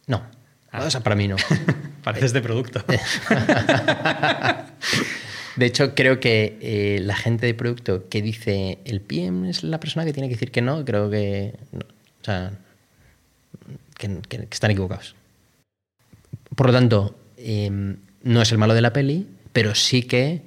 No. 0.06 0.22
Ah. 0.72 0.84
O 0.84 0.90
sea, 0.90 1.02
para 1.02 1.14
mí 1.14 1.28
no. 1.28 1.36
Pareces 2.02 2.32
de 2.32 2.40
producto. 2.40 2.84
de 5.56 5.66
hecho, 5.66 5.94
creo 5.94 6.20
que 6.20 6.58
eh, 6.60 7.00
la 7.02 7.16
gente 7.16 7.46
de 7.46 7.54
producto 7.54 8.08
que 8.08 8.20
dice 8.22 8.78
el 8.84 9.00
PM 9.00 9.48
es 9.48 9.62
la 9.64 9.80
persona 9.80 10.04
que 10.04 10.12
tiene 10.12 10.28
que 10.28 10.34
decir 10.34 10.50
que 10.50 10.62
no, 10.62 10.84
creo 10.84 11.10
que. 11.10 11.54
No. 11.72 11.80
O 11.80 12.24
sea, 12.24 12.52
que, 13.96 14.20
están 14.50 14.70
equivocados. 14.70 15.14
Por 16.54 16.66
lo 16.66 16.72
tanto, 16.72 17.16
eh, 17.38 17.70
no 18.22 18.42
es 18.42 18.52
el 18.52 18.58
malo 18.58 18.74
de 18.74 18.80
la 18.82 18.92
peli, 18.92 19.26
pero 19.52 19.74
sí 19.74 20.02
que 20.02 20.42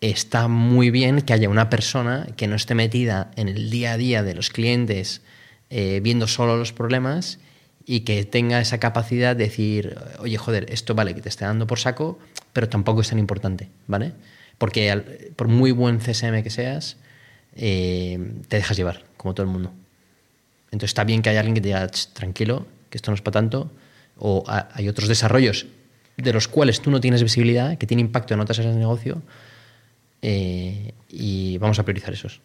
está 0.00 0.48
muy 0.48 0.90
bien 0.90 1.22
que 1.22 1.32
haya 1.32 1.48
una 1.48 1.70
persona 1.70 2.26
que 2.36 2.48
no 2.48 2.56
esté 2.56 2.74
metida 2.74 3.30
en 3.36 3.48
el 3.48 3.70
día 3.70 3.92
a 3.92 3.96
día 3.96 4.22
de 4.22 4.34
los 4.34 4.50
clientes 4.50 5.22
eh, 5.70 6.00
viendo 6.02 6.26
solo 6.26 6.56
los 6.56 6.72
problemas 6.72 7.38
y 7.86 8.00
que 8.00 8.24
tenga 8.24 8.60
esa 8.60 8.78
capacidad 8.78 9.36
de 9.36 9.44
decir, 9.44 9.96
oye, 10.18 10.36
joder, 10.36 10.66
esto 10.70 10.94
vale 10.94 11.14
que 11.14 11.22
te 11.22 11.28
esté 11.28 11.44
dando 11.44 11.66
por 11.66 11.78
saco, 11.78 12.18
pero 12.52 12.68
tampoco 12.68 13.00
es 13.00 13.08
tan 13.08 13.18
importante, 13.18 13.68
¿vale? 13.86 14.12
Porque 14.62 14.92
al, 14.92 15.02
por 15.34 15.48
muy 15.48 15.72
buen 15.72 15.98
CSM 15.98 16.44
que 16.44 16.50
seas, 16.50 16.96
eh, 17.56 18.16
te 18.46 18.58
dejas 18.58 18.76
llevar, 18.76 19.02
como 19.16 19.34
todo 19.34 19.44
el 19.44 19.50
mundo. 19.50 19.72
Entonces 20.66 20.90
está 20.90 21.02
bien 21.02 21.20
que 21.20 21.30
haya 21.30 21.40
alguien 21.40 21.56
que 21.56 21.60
te 21.60 21.66
diga, 21.66 21.88
tranquilo, 21.88 22.64
que 22.88 22.96
esto 22.96 23.10
no 23.10 23.16
es 23.16 23.22
para 23.22 23.32
tanto, 23.32 23.72
o 24.18 24.44
a, 24.46 24.68
hay 24.72 24.88
otros 24.88 25.08
desarrollos 25.08 25.66
de 26.16 26.32
los 26.32 26.46
cuales 26.46 26.80
tú 26.80 26.92
no 26.92 27.00
tienes 27.00 27.24
visibilidad, 27.24 27.76
que 27.76 27.88
tiene 27.88 28.02
impacto 28.02 28.34
en 28.34 28.40
otras 28.40 28.60
áreas 28.60 28.74
de 28.74 28.78
negocio, 28.78 29.20
eh, 30.22 30.94
y 31.08 31.58
vamos 31.58 31.80
a 31.80 31.82
priorizar 31.82 32.14
esos. 32.14 32.40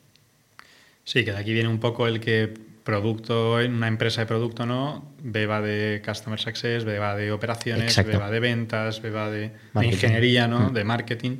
Sí, 1.03 1.23
que 1.23 1.33
de 1.33 1.37
aquí 1.37 1.53
viene 1.53 1.69
un 1.69 1.79
poco 1.79 2.07
el 2.07 2.19
que 2.19 2.51
producto 2.83 3.57
una 3.57 3.87
empresa 3.87 4.21
de 4.21 4.25
producto 4.25 4.65
no, 4.65 5.05
beba 5.21 5.61
de 5.61 6.01
customer 6.03 6.39
success, 6.39 6.83
beba 6.83 7.15
de 7.15 7.31
operaciones, 7.31 7.89
Exacto. 7.89 8.13
beba 8.13 8.31
de 8.31 8.39
ventas, 8.39 9.03
beba 9.03 9.29
de, 9.29 9.51
de 9.75 9.85
ingeniería, 9.85 10.47
¿no? 10.47 10.71
Mm. 10.71 10.73
de 10.73 10.83
marketing, 10.83 11.37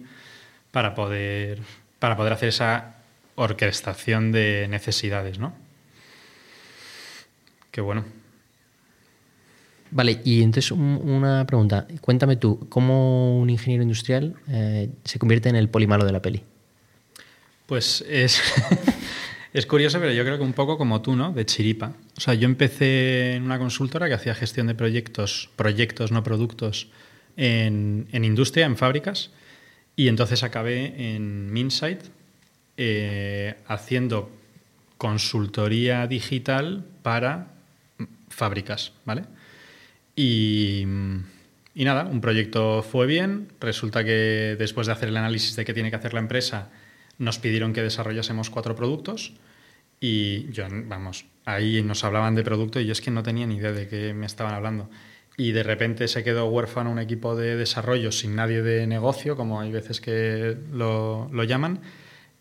para 0.71 0.93
poder, 0.95 1.59
para 1.99 2.15
poder 2.17 2.33
hacer 2.33 2.49
esa 2.49 2.95
orquestación 3.35 4.31
de 4.31 4.67
necesidades, 4.69 5.39
¿no? 5.39 5.53
Qué 7.71 7.81
bueno. 7.81 8.05
Vale, 9.91 10.19
y 10.25 10.41
entonces 10.41 10.71
un- 10.71 10.99
una 11.03 11.45
pregunta. 11.47 11.87
Cuéntame 12.01 12.35
tú, 12.35 12.67
¿cómo 12.69 13.39
un 13.39 13.49
ingeniero 13.49 13.83
industrial 13.83 14.35
eh, 14.49 14.89
se 15.03 15.17
convierte 15.19 15.49
en 15.49 15.55
el 15.55 15.69
polimalo 15.69 16.05
de 16.05 16.11
la 16.11 16.21
peli? 16.21 16.43
Pues 17.67 18.03
es, 18.09 18.41
es 19.53 19.65
curioso, 19.65 19.99
pero 19.99 20.11
yo 20.11 20.23
creo 20.23 20.37
que 20.37 20.43
un 20.43 20.53
poco 20.53 20.77
como 20.77 21.01
tú, 21.01 21.15
¿no? 21.15 21.31
De 21.31 21.45
chiripa. 21.45 21.93
O 22.17 22.19
sea, 22.21 22.33
yo 22.33 22.45
empecé 22.45 23.35
en 23.35 23.43
una 23.43 23.59
consultora 23.59 24.07
que 24.07 24.13
hacía 24.15 24.35
gestión 24.35 24.67
de 24.67 24.75
proyectos, 24.75 25.49
proyectos, 25.55 26.11
no 26.11 26.21
productos, 26.23 26.89
en, 27.37 28.07
en 28.11 28.25
industria, 28.25 28.65
en 28.65 28.75
fábricas, 28.77 29.29
y 29.97 30.07
entonces 30.07 30.43
acabé 30.43 31.15
en 31.15 31.51
Minsight 31.51 32.03
eh, 32.77 33.55
haciendo 33.65 34.31
consultoría 34.97 36.05
digital 36.05 36.85
para 37.01 37.47
fábricas, 38.29 38.93
¿vale? 39.05 39.23
Y, 40.15 40.85
y 41.73 41.83
nada, 41.83 42.05
un 42.05 42.21
proyecto 42.21 42.83
fue 42.83 43.07
bien. 43.07 43.49
Resulta 43.59 44.03
que 44.03 44.55
después 44.57 44.85
de 44.85 44.93
hacer 44.93 45.09
el 45.09 45.17
análisis 45.17 45.55
de 45.55 45.65
qué 45.65 45.73
tiene 45.73 45.89
que 45.89 45.95
hacer 45.95 46.13
la 46.13 46.19
empresa, 46.19 46.69
nos 47.17 47.39
pidieron 47.39 47.73
que 47.73 47.81
desarrollásemos 47.81 48.51
cuatro 48.51 48.75
productos. 48.75 49.33
Y 49.99 50.51
yo, 50.51 50.67
vamos, 50.69 51.25
ahí 51.45 51.81
nos 51.81 52.03
hablaban 52.03 52.35
de 52.35 52.43
producto 52.43 52.79
y 52.79 52.85
yo 52.85 52.91
es 52.91 53.01
que 53.01 53.09
no 53.09 53.23
tenía 53.23 53.47
ni 53.47 53.55
idea 53.55 53.71
de 53.71 53.87
qué 53.87 54.13
me 54.13 54.27
estaban 54.27 54.53
hablando. 54.53 54.91
Y 55.39 55.51
de 55.51 55.61
repente 55.61 56.07
se 56.07 56.23
quedó 56.23 56.47
huérfano 56.47 56.91
un 56.91 56.97
equipo 56.97 57.35
de 57.35 57.55
desarrollo 57.55 58.11
sin 58.11 58.35
nadie 58.35 58.63
de 58.63 58.87
negocio, 58.87 59.35
como 59.35 59.61
hay 59.61 59.71
veces 59.71 60.01
que 60.01 60.57
lo, 60.71 61.29
lo 61.31 61.43
llaman. 61.43 61.79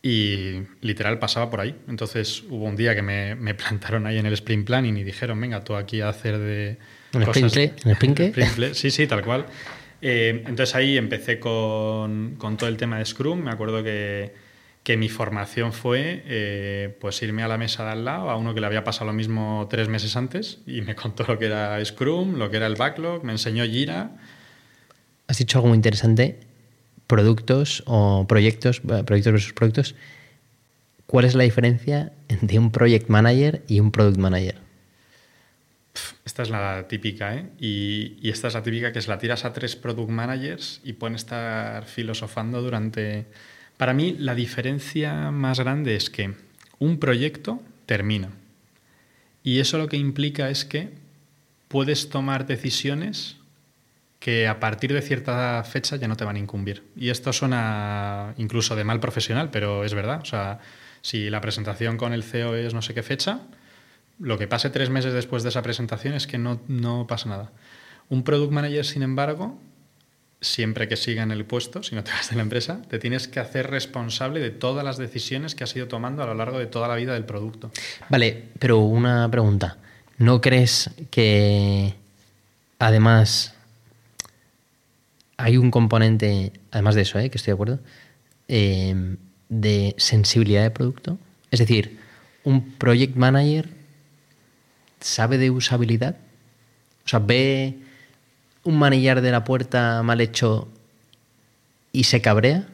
Y 0.02 0.62
literal 0.80 1.18
pasaba 1.18 1.50
por 1.50 1.60
ahí. 1.60 1.76
Entonces 1.88 2.42
hubo 2.48 2.64
un 2.64 2.74
día 2.74 2.94
que 2.94 3.02
me, 3.02 3.34
me 3.34 3.54
plantaron 3.54 4.06
ahí 4.06 4.18
en 4.18 4.24
el 4.24 4.32
sprint 4.32 4.66
planning 4.66 4.96
y 4.96 5.04
dijeron, 5.04 5.38
venga, 5.38 5.62
tú 5.62 5.76
aquí 5.76 6.00
a 6.00 6.08
hacer 6.08 6.38
de... 6.38 6.78
¿En 7.12 7.22
el? 7.22 7.28
¿En 7.36 7.90
el? 7.90 7.94
Sprintle, 7.96 8.34
Sí, 8.74 8.90
sí, 8.90 9.06
tal 9.06 9.22
cual. 9.22 9.46
Eh, 10.00 10.44
entonces 10.46 10.74
ahí 10.74 10.96
empecé 10.96 11.38
con, 11.38 12.36
con 12.38 12.56
todo 12.56 12.68
el 12.68 12.76
tema 12.76 12.98
de 12.98 13.04
Scrum. 13.04 13.42
Me 13.42 13.50
acuerdo 13.50 13.82
que, 13.82 14.32
que 14.86 14.96
mi 14.96 15.08
formación 15.08 15.72
fue 15.72 16.22
pues 17.00 17.16
pues 17.16 17.22
irme 17.22 17.42
a 17.42 17.48
la 17.48 17.58
mesa 17.58 17.84
de 17.84 17.90
al 17.90 18.04
lado, 18.04 18.30
a 18.30 18.36
uno 18.36 18.54
que 18.54 18.60
le 18.60 18.66
había 18.66 18.84
pasado 18.84 19.06
lo 19.06 19.12
mismo 19.12 19.66
tres 19.68 19.88
meses 19.88 20.14
antes 20.16 20.60
y 20.64 20.80
me 20.80 20.94
contó 21.02 21.24
lo 21.26 21.40
que 21.40 21.46
era 21.46 21.84
Scrum, 21.84 22.36
lo 22.36 22.50
que 22.50 22.58
era 22.58 22.68
el 22.68 22.76
backlog, 22.76 23.24
me 23.24 23.32
enseñó 23.32 23.64
Jira. 23.64 24.12
Has 25.26 25.38
dicho 25.38 25.58
algo 25.58 25.68
muy 25.70 25.74
interesante, 25.74 26.38
productos 27.08 27.82
o 27.86 28.26
proyectos, 28.28 28.80
eh, 28.88 29.02
proyectos 29.04 29.32
versus 29.32 29.52
productos. 29.54 29.96
¿Cuál 31.06 31.24
es 31.24 31.34
la 31.34 31.42
diferencia 31.42 32.12
entre 32.28 32.56
un 32.60 32.70
project 32.70 33.08
manager 33.08 33.64
y 33.66 33.80
un 33.80 33.90
product 33.90 34.18
manager? 34.18 34.54
Esta 36.24 36.44
es 36.44 36.50
la 36.50 36.86
típica, 36.86 37.34
¿eh? 37.34 37.50
Y, 37.58 38.18
y 38.22 38.30
esta 38.30 38.46
es 38.46 38.54
la 38.54 38.62
típica 38.62 38.92
que 38.92 39.00
es 39.00 39.08
la 39.08 39.18
tiras 39.18 39.44
a 39.44 39.52
tres 39.52 39.74
product 39.74 40.10
managers 40.10 40.80
y 40.84 40.92
pueden 40.92 41.16
estar 41.16 41.86
filosofando 41.86 42.62
durante... 42.62 43.26
Para 43.76 43.92
mí 43.92 44.16
la 44.18 44.34
diferencia 44.34 45.30
más 45.30 45.60
grande 45.60 45.96
es 45.96 46.10
que 46.10 46.34
un 46.78 46.98
proyecto 46.98 47.60
termina. 47.86 48.30
Y 49.42 49.60
eso 49.60 49.78
lo 49.78 49.88
que 49.88 49.96
implica 49.96 50.50
es 50.50 50.64
que 50.64 50.90
puedes 51.68 52.08
tomar 52.08 52.46
decisiones 52.46 53.36
que 54.18 54.48
a 54.48 54.58
partir 54.58 54.92
de 54.92 55.02
cierta 55.02 55.62
fecha 55.64 55.96
ya 55.96 56.08
no 56.08 56.16
te 56.16 56.24
van 56.24 56.36
a 56.36 56.40
incumbir. 56.40 56.82
Y 56.96 57.10
esto 57.10 57.32
suena 57.32 58.34
incluso 58.38 58.74
de 58.74 58.84
mal 58.84 58.98
profesional, 58.98 59.50
pero 59.50 59.84
es 59.84 59.94
verdad. 59.94 60.20
O 60.22 60.24
sea, 60.24 60.58
si 61.02 61.30
la 61.30 61.40
presentación 61.40 61.96
con 61.96 62.12
el 62.12 62.24
CEO 62.24 62.56
es 62.56 62.74
no 62.74 62.82
sé 62.82 62.94
qué 62.94 63.02
fecha, 63.02 63.40
lo 64.18 64.38
que 64.38 64.48
pase 64.48 64.70
tres 64.70 64.90
meses 64.90 65.12
después 65.12 65.42
de 65.42 65.50
esa 65.50 65.62
presentación 65.62 66.14
es 66.14 66.26
que 66.26 66.38
no, 66.38 66.60
no 66.66 67.06
pasa 67.06 67.28
nada. 67.28 67.52
Un 68.08 68.24
product 68.24 68.52
manager, 68.52 68.84
sin 68.84 69.02
embargo, 69.02 69.60
siempre 70.40 70.88
que 70.88 70.96
siga 70.96 71.22
en 71.22 71.30
el 71.30 71.44
puesto, 71.44 71.82
si 71.82 71.94
no 71.94 72.04
te 72.04 72.10
vas 72.10 72.30
de 72.30 72.36
la 72.36 72.42
empresa, 72.42 72.82
te 72.88 72.98
tienes 72.98 73.28
que 73.28 73.40
hacer 73.40 73.70
responsable 73.70 74.40
de 74.40 74.50
todas 74.50 74.84
las 74.84 74.98
decisiones 74.98 75.54
que 75.54 75.64
has 75.64 75.74
ido 75.74 75.88
tomando 75.88 76.22
a 76.22 76.26
lo 76.26 76.34
largo 76.34 76.58
de 76.58 76.66
toda 76.66 76.88
la 76.88 76.96
vida 76.96 77.14
del 77.14 77.24
producto. 77.24 77.70
Vale, 78.08 78.44
pero 78.58 78.78
una 78.78 79.30
pregunta. 79.30 79.78
¿No 80.18 80.40
crees 80.40 80.90
que 81.10 81.94
además 82.78 83.54
hay 85.36 85.56
un 85.56 85.70
componente, 85.70 86.52
además 86.70 86.94
de 86.94 87.02
eso, 87.02 87.18
¿eh? 87.18 87.30
que 87.30 87.38
estoy 87.38 87.52
de 87.52 87.54
acuerdo, 87.54 87.78
eh, 88.48 89.16
de 89.48 89.94
sensibilidad 89.98 90.62
de 90.62 90.70
producto? 90.70 91.18
Es 91.50 91.60
decir, 91.60 91.98
un 92.44 92.72
project 92.72 93.16
manager 93.16 93.68
sabe 95.00 95.38
de 95.38 95.50
usabilidad. 95.50 96.16
O 97.04 97.08
sea, 97.08 97.18
ve 97.18 97.76
un 98.66 98.78
manillar 98.78 99.20
de 99.20 99.30
la 99.30 99.44
puerta 99.44 100.02
mal 100.02 100.20
hecho 100.20 100.68
y 101.92 102.04
se 102.04 102.20
cabrea. 102.20 102.66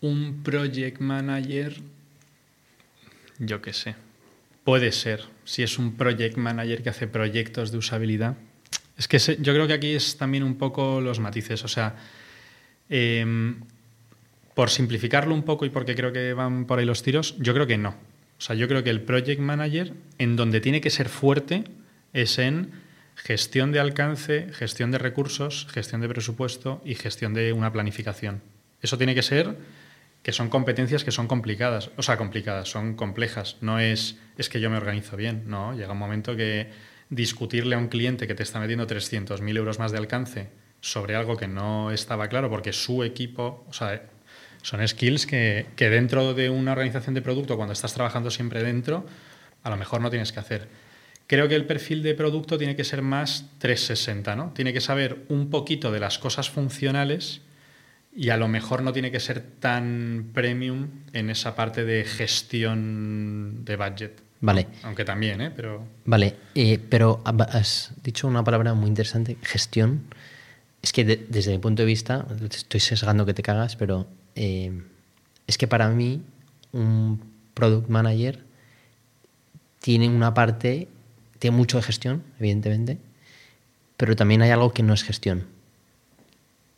Un 0.00 0.42
project 0.42 1.00
manager, 1.00 1.76
yo 3.38 3.62
qué 3.62 3.72
sé, 3.72 3.94
puede 4.64 4.92
ser. 4.92 5.24
Si 5.44 5.62
es 5.62 5.78
un 5.78 5.96
project 5.96 6.36
manager 6.36 6.82
que 6.82 6.90
hace 6.90 7.06
proyectos 7.06 7.70
de 7.72 7.78
usabilidad. 7.78 8.36
Es 8.98 9.08
que 9.08 9.18
se- 9.18 9.36
yo 9.40 9.52
creo 9.54 9.66
que 9.66 9.72
aquí 9.74 9.90
es 9.94 10.16
también 10.18 10.42
un 10.42 10.56
poco 10.56 11.00
los 11.00 11.18
matices. 11.20 11.64
O 11.64 11.68
sea, 11.68 11.96
em, 12.88 13.60
por 14.54 14.70
simplificarlo 14.70 15.34
un 15.34 15.42
poco 15.44 15.64
y 15.64 15.70
porque 15.70 15.94
creo 15.94 16.12
que 16.12 16.34
van 16.34 16.66
por 16.66 16.78
ahí 16.78 16.84
los 16.84 17.02
tiros, 17.02 17.36
yo 17.38 17.54
creo 17.54 17.66
que 17.66 17.78
no. 17.78 17.90
O 17.90 18.40
sea, 18.44 18.54
yo 18.56 18.68
creo 18.68 18.82
que 18.84 18.90
el 18.90 19.00
project 19.00 19.40
manager, 19.40 19.94
en 20.18 20.36
donde 20.36 20.60
tiene 20.60 20.80
que 20.80 20.90
ser 20.90 21.08
fuerte, 21.08 21.64
es 22.12 22.38
en 22.38 22.70
gestión 23.14 23.72
de 23.72 23.80
alcance, 23.80 24.48
gestión 24.52 24.90
de 24.90 24.98
recursos, 24.98 25.66
gestión 25.70 26.00
de 26.00 26.08
presupuesto 26.08 26.80
y 26.84 26.94
gestión 26.94 27.34
de 27.34 27.52
una 27.52 27.72
planificación. 27.72 28.42
Eso 28.80 28.98
tiene 28.98 29.14
que 29.14 29.22
ser 29.22 29.56
que 30.22 30.32
son 30.32 30.48
competencias 30.48 31.04
que 31.04 31.10
son 31.10 31.26
complicadas, 31.26 31.90
o 31.96 32.02
sea, 32.02 32.16
complicadas, 32.16 32.68
son 32.68 32.94
complejas. 32.94 33.56
No 33.60 33.80
es, 33.80 34.18
es 34.38 34.48
que 34.48 34.60
yo 34.60 34.70
me 34.70 34.76
organizo 34.76 35.16
bien, 35.16 35.44
no. 35.46 35.74
Llega 35.74 35.92
un 35.92 35.98
momento 35.98 36.36
que 36.36 36.70
discutirle 37.10 37.74
a 37.74 37.78
un 37.78 37.88
cliente 37.88 38.26
que 38.26 38.34
te 38.34 38.42
está 38.42 38.60
metiendo 38.60 38.86
300.000 38.86 39.56
euros 39.56 39.78
más 39.78 39.92
de 39.92 39.98
alcance 39.98 40.50
sobre 40.80 41.16
algo 41.16 41.36
que 41.36 41.48
no 41.48 41.90
estaba 41.90 42.28
claro, 42.28 42.50
porque 42.50 42.72
su 42.72 43.02
equipo, 43.04 43.64
o 43.68 43.72
sea, 43.72 44.02
son 44.62 44.86
skills 44.86 45.26
que, 45.26 45.66
que 45.76 45.90
dentro 45.90 46.34
de 46.34 46.50
una 46.50 46.72
organización 46.72 47.14
de 47.14 47.22
producto, 47.22 47.56
cuando 47.56 47.72
estás 47.72 47.92
trabajando 47.92 48.30
siempre 48.30 48.62
dentro, 48.62 49.04
a 49.64 49.70
lo 49.70 49.76
mejor 49.76 50.00
no 50.00 50.10
tienes 50.10 50.32
que 50.32 50.40
hacer. 50.40 50.68
Creo 51.32 51.48
que 51.48 51.54
el 51.54 51.64
perfil 51.64 52.02
de 52.02 52.14
producto 52.14 52.58
tiene 52.58 52.76
que 52.76 52.84
ser 52.84 53.00
más 53.00 53.46
360, 53.56 54.36
¿no? 54.36 54.50
Tiene 54.52 54.74
que 54.74 54.82
saber 54.82 55.24
un 55.30 55.48
poquito 55.48 55.90
de 55.90 55.98
las 55.98 56.18
cosas 56.18 56.50
funcionales 56.50 57.40
y 58.14 58.28
a 58.28 58.36
lo 58.36 58.48
mejor 58.48 58.82
no 58.82 58.92
tiene 58.92 59.10
que 59.10 59.18
ser 59.18 59.40
tan 59.40 60.28
premium 60.34 60.88
en 61.14 61.30
esa 61.30 61.56
parte 61.56 61.86
de 61.86 62.04
gestión 62.04 63.64
de 63.64 63.76
budget. 63.76 64.20
Vale. 64.42 64.66
Aunque 64.82 65.06
también, 65.06 65.40
¿eh? 65.40 65.50
Pero 65.56 65.86
Vale, 66.04 66.36
eh, 66.54 66.78
pero 66.90 67.22
has 67.24 67.92
dicho 68.02 68.28
una 68.28 68.44
palabra 68.44 68.74
muy 68.74 68.88
interesante, 68.88 69.38
gestión. 69.40 70.02
Es 70.82 70.92
que 70.92 71.02
de- 71.06 71.24
desde 71.30 71.52
mi 71.52 71.58
punto 71.60 71.80
de 71.80 71.86
vista, 71.86 72.26
estoy 72.50 72.80
sesgando 72.80 73.24
que 73.24 73.32
te 73.32 73.42
cagas, 73.42 73.76
pero 73.76 74.06
eh, 74.34 74.82
es 75.46 75.56
que 75.56 75.66
para 75.66 75.88
mí 75.88 76.20
un 76.72 77.22
product 77.54 77.88
manager 77.88 78.44
tiene 79.80 80.10
una 80.10 80.34
parte, 80.34 80.88
tiene 81.42 81.56
mucho 81.56 81.76
de 81.78 81.82
gestión, 81.82 82.22
evidentemente, 82.38 82.98
pero 83.96 84.14
también 84.14 84.42
hay 84.42 84.50
algo 84.50 84.72
que 84.72 84.84
no 84.84 84.94
es 84.94 85.02
gestión, 85.02 85.48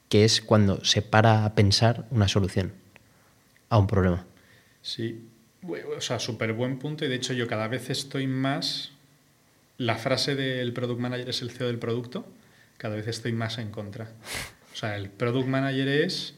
que 0.09 0.25
es 0.25 0.41
cuando 0.41 0.83
se 0.87 1.03
para 1.03 1.45
a 1.45 1.55
pensar 1.55 2.07
una 2.11 2.29
solución 2.29 2.73
a 3.69 3.77
un 3.77 3.87
problema. 3.87 4.25
Sí, 4.81 5.29
o 5.69 6.01
sea, 6.01 6.19
súper 6.19 6.55
buen 6.55 6.79
punto 6.79 7.05
y 7.05 7.09
de 7.09 7.15
hecho 7.15 7.35
yo 7.35 7.47
cada 7.47 7.69
vez 7.69 7.91
estoy 7.91 8.27
más... 8.27 8.93
La 9.77 9.97
frase 9.97 10.35
del 10.35 10.73
product 10.73 10.99
manager 10.99 11.29
es 11.29 11.43
el 11.43 11.51
CEO 11.51 11.67
del 11.67 11.79
producto, 11.79 12.27
cada 12.79 12.97
vez 12.97 13.07
estoy 13.07 13.33
más 13.33 13.59
en 13.59 13.71
contra. 13.71 14.13
O 14.73 14.77
sea, 14.77 14.97
el 14.97 15.11
product 15.11 15.47
manager 15.47 15.89
es 15.89 16.37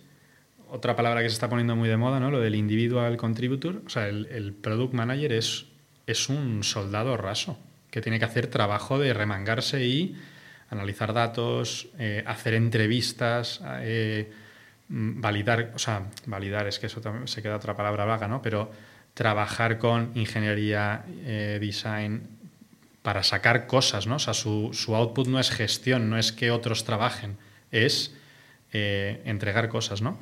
otra 0.68 0.96
palabra 0.96 1.22
que 1.22 1.28
se 1.28 1.34
está 1.34 1.48
poniendo 1.48 1.76
muy 1.76 1.88
de 1.88 1.96
moda, 1.96 2.18
¿no? 2.18 2.32
Lo 2.32 2.40
del 2.40 2.56
individual 2.56 3.16
contributor. 3.18 3.82
O 3.86 3.88
sea, 3.88 4.08
el, 4.08 4.26
el 4.32 4.52
product 4.52 4.94
manager 4.94 5.32
es, 5.32 5.66
es 6.08 6.28
un 6.28 6.64
soldado 6.64 7.16
raso 7.16 7.56
que 7.96 8.02
tiene 8.02 8.18
que 8.18 8.26
hacer 8.26 8.48
trabajo 8.48 8.98
de 8.98 9.14
remangarse 9.14 9.86
y 9.86 10.14
analizar 10.68 11.14
datos, 11.14 11.88
eh, 11.98 12.22
hacer 12.26 12.52
entrevistas, 12.52 13.62
eh, 13.80 14.30
mm, 14.90 15.18
validar, 15.18 15.72
o 15.74 15.78
sea, 15.78 16.02
validar 16.26 16.66
es 16.66 16.78
que 16.78 16.88
eso 16.88 17.00
también 17.00 17.26
se 17.26 17.40
queda 17.40 17.56
otra 17.56 17.74
palabra 17.74 18.04
vaga, 18.04 18.28
¿no? 18.28 18.42
Pero 18.42 18.70
trabajar 19.14 19.78
con 19.78 20.12
ingeniería, 20.14 21.06
eh, 21.24 21.56
design, 21.58 22.28
para 23.00 23.22
sacar 23.22 23.66
cosas, 23.66 24.06
¿no? 24.06 24.16
O 24.16 24.18
sea, 24.18 24.34
su, 24.34 24.68
su, 24.74 24.94
output 24.94 25.26
no 25.26 25.40
es 25.40 25.50
gestión, 25.50 26.10
no 26.10 26.18
es 26.18 26.32
que 26.32 26.50
otros 26.50 26.84
trabajen, 26.84 27.38
es 27.70 28.14
entregar 28.70 29.70
cosas, 29.70 30.02
¿no? 30.02 30.20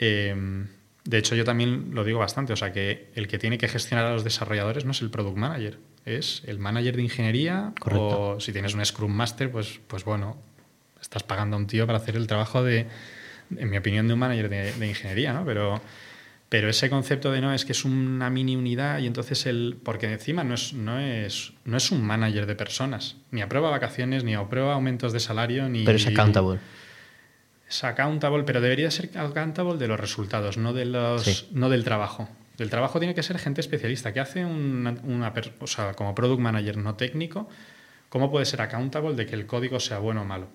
Em, 0.00 0.66
de 1.04 1.18
hecho, 1.18 1.36
yo 1.36 1.44
también 1.44 1.94
lo 1.94 2.02
digo 2.02 2.18
bastante, 2.18 2.52
o 2.52 2.56
sea, 2.56 2.72
que 2.72 3.12
el 3.14 3.28
que 3.28 3.38
tiene 3.38 3.56
que 3.56 3.68
gestionar 3.68 4.06
a 4.06 4.12
los 4.14 4.24
desarrolladores 4.24 4.84
no 4.84 4.90
es 4.90 5.00
el 5.00 5.10
product 5.10 5.36
manager, 5.36 5.78
es 6.04 6.42
el 6.46 6.58
manager 6.58 6.96
de 6.96 7.02
ingeniería 7.02 7.72
o 7.90 8.38
si 8.40 8.52
tienes 8.52 8.74
un 8.74 8.84
Scrum 8.84 9.12
Master, 9.12 9.50
pues, 9.50 9.80
pues 9.86 10.04
bueno, 10.04 10.36
estás 11.00 11.22
pagando 11.22 11.56
a 11.56 11.58
un 11.58 11.66
tío 11.66 11.86
para 11.86 11.98
hacer 11.98 12.16
el 12.16 12.26
trabajo 12.26 12.62
de, 12.62 12.86
en 13.56 13.70
mi 13.70 13.76
opinión, 13.76 14.06
de 14.06 14.14
un 14.14 14.18
manager 14.18 14.48
de, 14.48 14.86
ingeniería, 14.86 15.32
¿no? 15.32 15.44
Pero, 15.44 15.80
pero 16.48 16.68
ese 16.68 16.90
concepto 16.90 17.32
de 17.32 17.40
no 17.40 17.52
es 17.52 17.64
que 17.64 17.72
es 17.72 17.84
una 17.84 18.30
mini 18.30 18.56
unidad 18.56 18.98
y 18.98 19.06
entonces 19.06 19.46
el. 19.46 19.78
Porque 19.82 20.12
encima 20.12 20.44
no 20.44 20.54
es, 20.54 20.72
no 20.72 20.98
es, 21.00 21.52
no 21.64 21.76
es 21.76 21.90
un 21.90 22.02
manager 22.02 22.46
de 22.46 22.54
personas. 22.54 23.16
Ni 23.30 23.42
aprueba 23.42 23.70
vacaciones, 23.70 24.24
ni 24.24 24.34
aprueba 24.34 24.74
aumentos 24.74 25.12
de 25.12 25.20
salario, 25.20 25.68
ni. 25.68 25.84
Pero 25.84 25.96
es 25.96 26.06
accountable. 26.06 26.60
Es 27.68 27.82
accountable, 27.82 28.44
pero 28.44 28.60
debería 28.60 28.90
ser 28.90 29.10
accountable 29.16 29.78
de 29.78 29.88
los 29.88 29.98
resultados, 29.98 30.58
no, 30.58 30.72
de 30.74 30.84
los, 30.84 31.48
no 31.52 31.70
del 31.70 31.82
trabajo. 31.82 32.28
Del 32.56 32.70
trabajo 32.70 32.98
tiene 32.98 33.14
que 33.14 33.22
ser 33.22 33.38
gente 33.38 33.60
especialista, 33.60 34.12
que 34.12 34.20
hace 34.20 34.44
una, 34.44 34.94
una 35.02 35.32
o 35.60 35.66
sea, 35.66 35.94
como 35.94 36.14
product 36.14 36.40
manager 36.40 36.76
no 36.76 36.94
técnico, 36.94 37.48
¿cómo 38.08 38.30
puede 38.30 38.44
ser 38.44 38.60
accountable 38.62 39.14
de 39.14 39.26
que 39.26 39.34
el 39.34 39.46
código 39.46 39.80
sea 39.80 39.98
bueno 39.98 40.22
o 40.22 40.24
malo? 40.24 40.46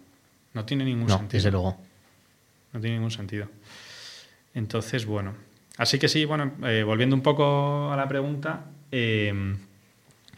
No 0.54 0.66
tiene 0.66 0.86
ningún 0.86 1.08
no, 1.08 1.18
sentido. 1.18 1.38
Desde 1.38 1.52
luego. 1.52 1.78
No 2.74 2.80
tiene 2.80 2.96
ningún 2.96 3.12
sentido. 3.12 3.48
Entonces, 4.54 5.06
bueno. 5.06 5.36
Así 5.78 6.00
que 6.00 6.08
sí, 6.08 6.26
bueno, 6.26 6.54
eh, 6.64 6.84
volviendo 6.84 7.16
un 7.16 7.22
poco 7.22 7.92
a 7.92 7.98
la 7.98 8.08
pregunta, 8.08 8.66
eh, 8.92 9.34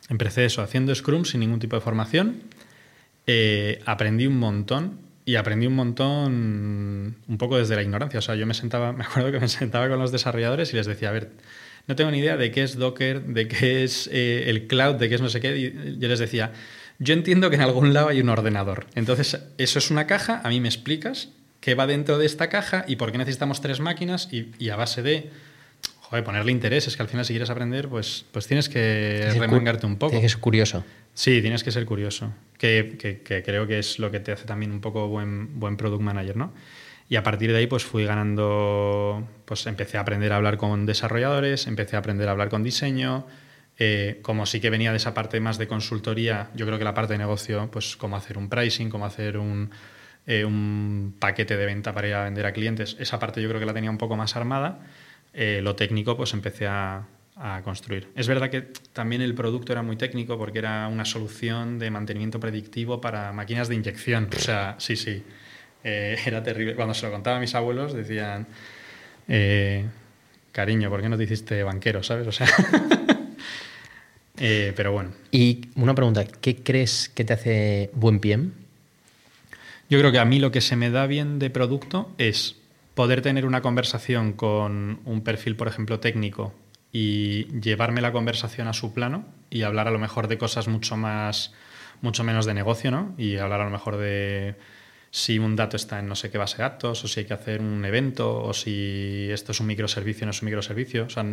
empecé 0.10 0.46
eso, 0.46 0.62
haciendo 0.62 0.94
Scrum 0.94 1.26
sin 1.26 1.40
ningún 1.40 1.60
tipo 1.60 1.76
de 1.76 1.82
formación. 1.82 2.42
Eh, 3.28 3.82
aprendí 3.86 4.26
un 4.28 4.38
montón 4.38 5.11
y 5.26 5.36
aprendí 5.36 5.68
un 5.68 5.76
montón 5.76 7.18
un 7.28 7.38
poco 7.38 7.58
desde 7.58 7.76
la 7.76 7.82
ignorancia. 7.82 8.20
O 8.20 8.22
sea, 8.22 8.36
yo 8.36 8.46
me 8.46 8.54
sentaba, 8.54 8.92
me 8.94 9.04
acuerdo 9.04 9.32
que 9.32 9.40
me 9.40 9.48
sentaba 9.48 9.90
con 9.90 10.00
los 10.00 10.12
desarrolladores 10.12 10.74
y 10.74 10.76
les 10.76 10.86
decía, 10.86 11.10
a 11.10 11.12
ver, 11.12 11.32
no 11.88 11.96
tengo 11.96 12.12
ni 12.12 12.20
idea 12.20 12.38
de 12.38 12.52
qué 12.52 12.64
es 12.64 12.78
Docker, 12.78 13.24
de 13.24 13.48
qué 13.48 13.84
es 13.84 14.08
el 14.12 14.68
cloud, 14.68 14.96
de 14.96 15.10
qué 15.10 15.16
es 15.16 15.22
no 15.22 15.30
sé 15.30 15.40
qué. 15.40 15.58
Y 15.58 15.98
yo 16.00 16.08
les 16.08 16.20
decía, 16.20 16.52
yo 17.00 17.14
entiendo 17.14 17.50
que 17.50 17.56
en 17.56 17.64
algún 17.64 17.94
lado 17.94 18.10
hay 18.10 18.22
un 18.22 18.30
ordenador. 18.30 18.86
Entonces, 18.96 19.40
eso 19.58 19.80
es 19.80 19.90
una 19.90 20.06
caja, 20.06 20.42
a 20.44 20.50
mí 20.50 20.60
me 20.60 20.68
explicas 20.68 21.30
qué 21.60 21.76
va 21.76 21.88
dentro 21.88 22.18
de 22.18 22.26
esta 22.26 22.50
caja 22.50 22.86
y 22.88 22.98
por 22.98 23.12
qué 23.12 23.18
necesitamos 23.18 23.62
tres 23.62 23.80
máquinas 23.80 24.30
y, 24.32 24.70
a 24.70 24.76
base 24.76 25.02
de 25.02 25.30
joder, 26.02 26.24
ponerle 26.24 26.52
interés, 26.52 26.88
es 26.88 26.96
que 26.96 27.02
al 27.02 27.10
final 27.10 27.26
si 27.26 27.34
quieres 27.34 27.50
aprender, 27.50 27.88
pues, 27.88 28.26
pues 28.32 28.46
tienes 28.46 28.70
que 28.70 29.32
remangarte 29.38 29.86
un 29.86 29.96
poco. 29.98 30.12
Tienes 30.12 30.26
que 30.26 30.36
ser 30.36 30.42
curioso. 30.42 30.84
Sí, 31.22 31.40
tienes 31.40 31.64
que 31.64 31.70
ser 31.70 31.86
curioso, 31.86 32.34
que, 32.58 33.22
creo 33.46 33.68
que 33.68 33.78
es 33.78 34.00
lo 34.00 34.10
que 34.10 34.20
te 34.20 34.32
hace 34.32 34.46
también 34.46 34.72
un 34.72 34.82
poco 34.82 35.08
buen, 35.08 35.60
buen 35.60 35.78
product 35.78 36.02
manager, 36.02 36.36
¿no? 36.36 36.52
Y 37.10 37.16
a 37.16 37.22
partir 37.22 37.52
de 37.52 37.60
ahí 37.60 37.68
pues 37.68 37.84
fui 37.84 38.06
ganando, 38.06 39.30
pues 39.46 39.68
empecé 39.68 40.00
a 40.00 40.02
aprender 40.02 40.34
a 40.34 40.38
hablar 40.38 40.58
con 40.58 40.88
desarrolladores, 40.88 41.68
empecé 41.68 41.96
a 41.96 42.00
aprender 42.00 42.28
a 42.28 42.32
hablar 42.32 42.50
con 42.50 42.64
diseño, 42.64 43.28
eh, 43.78 44.18
como 44.24 44.48
sí 44.48 44.60
que 44.60 44.72
venía 44.72 44.90
de 44.90 44.98
esa 44.98 45.14
parte 45.14 45.40
más 45.40 45.60
de 45.60 45.68
consultoría, 45.68 46.50
yo 46.56 46.66
creo 46.66 46.80
que 46.80 46.86
la 46.86 46.96
parte 46.96 47.14
de 47.14 47.20
negocio, 47.20 47.70
pues 47.70 47.96
cómo 47.98 48.16
hacer 48.16 48.40
un 48.40 48.50
pricing, 48.50 48.90
cómo 48.90 49.06
hacer 49.06 49.38
un, 49.38 49.70
eh, 50.26 50.44
un 50.44 51.18
paquete 51.20 51.56
de 51.56 51.68
venta 51.68 51.94
para 51.94 52.08
ir 52.08 52.16
a 52.16 52.24
vender 52.24 52.48
a 52.48 52.52
clientes, 52.52 52.98
esa 53.00 53.20
parte 53.20 53.44
yo 53.44 53.48
creo 53.48 53.60
que 53.60 53.68
la 53.68 53.76
tenía 53.76 53.92
un 53.92 54.00
poco 54.00 54.18
más 54.18 54.36
armada. 54.36 54.80
Eh, 55.34 55.62
lo 55.62 55.76
técnico, 55.76 56.18
pues 56.18 56.34
empecé 56.34 56.66
a, 56.66 57.06
a, 57.42 57.62
construir. 57.64 58.08
Es 58.16 58.28
verdad 58.28 58.50
que 58.50 58.62
también 58.94 59.22
el 59.22 59.34
producto 59.34 59.72
era 59.72 59.82
muy 59.82 59.96
técnico 59.96 60.38
porque 60.38 60.60
era 60.60 60.88
una 60.88 61.06
solución 61.06 61.80
de 61.80 61.90
mantenimiento 61.90 62.40
predictivo 62.40 63.02
para 63.02 63.32
máquinas 63.32 63.68
de 63.68 63.76
inyección. 63.76 64.30
O 64.36 64.40
sea, 64.40 64.76
sí, 64.78 64.96
sí, 64.96 65.24
era 65.84 66.44
terrible. 66.44 66.76
Cuando 66.76 66.94
se 66.94 67.06
lo 67.06 67.12
contaba 67.12 67.38
a 67.38 67.40
mis 67.40 67.56
abuelos, 67.56 67.94
decían, 67.94 68.48
cariño, 70.52 70.90
¿por 70.90 71.02
qué 71.02 71.10
no 71.10 71.18
te 71.18 71.24
hiciste 71.24 71.64
banquero, 71.64 72.04
sabes? 72.04 72.28
O 72.28 72.32
sea. 72.32 72.48
Eh, 74.44 74.74
pero 74.76 74.92
bueno. 74.92 75.12
Y 75.30 75.70
una 75.76 75.94
pregunta, 75.94 76.26
¿qué 76.26 76.56
crees 76.56 77.10
que 77.10 77.24
te 77.24 77.34
hace 77.34 77.92
buen 77.94 78.20
PM? 78.20 78.50
Yo 79.88 80.00
creo 80.00 80.12
que 80.12 80.18
a 80.18 80.26
mí 80.26 80.40
lo 80.40 80.52
que 80.52 80.62
se 80.62 80.76
me 80.76 80.90
da 80.90 81.06
bien 81.06 81.38
de 81.38 81.52
producto 81.52 82.10
es 82.18 82.56
poder 82.96 83.22
tener 83.22 83.46
una 83.46 83.62
conversación 83.62 84.34
con 84.34 85.00
un 85.06 85.22
perfil, 85.22 85.56
por 85.56 85.68
ejemplo, 85.68 86.00
técnico 86.00 86.56
y 86.92 87.46
llevarme 87.60 88.02
la 88.02 88.12
conversación 88.12 88.68
a 88.68 88.74
su 88.74 88.94
plano 88.94 89.26
y 89.50 89.64
hablar 89.64 89.88
a 89.88 89.92
lo 89.92 90.00
mejor 90.00 90.28
de 90.28 90.38
cosas 90.38 90.68
mucho 90.68 90.98
más, 90.98 91.54
mucho 92.02 92.24
menos 92.24 92.46
de 92.46 92.54
negocio, 92.54 92.92
¿no? 92.92 93.14
Y 93.18 93.38
hablar 93.38 93.62
a 93.62 93.66
lo 93.66 93.70
mejor 93.70 93.98
de 93.98 94.56
si 95.12 95.40
un 95.40 95.58
dato 95.58 95.76
está 95.76 96.00
en 96.00 96.08
no 96.08 96.16
sé 96.16 96.32
qué 96.32 96.38
base 96.38 96.58
de 96.58 96.64
datos, 96.64 97.04
o 97.04 97.08
si 97.08 97.20
hay 97.20 97.26
que 97.26 97.34
hacer 97.34 97.60
un 97.60 97.84
evento, 97.84 98.44
o 98.44 98.54
si 98.54 99.28
esto 99.30 99.52
es 99.52 99.60
un 99.60 99.68
microservicio 99.68 100.26
no 100.26 100.32
es 100.32 100.42
un 100.42 100.46
microservicio. 100.46 101.06
O 101.06 101.10
sea, 101.10 101.26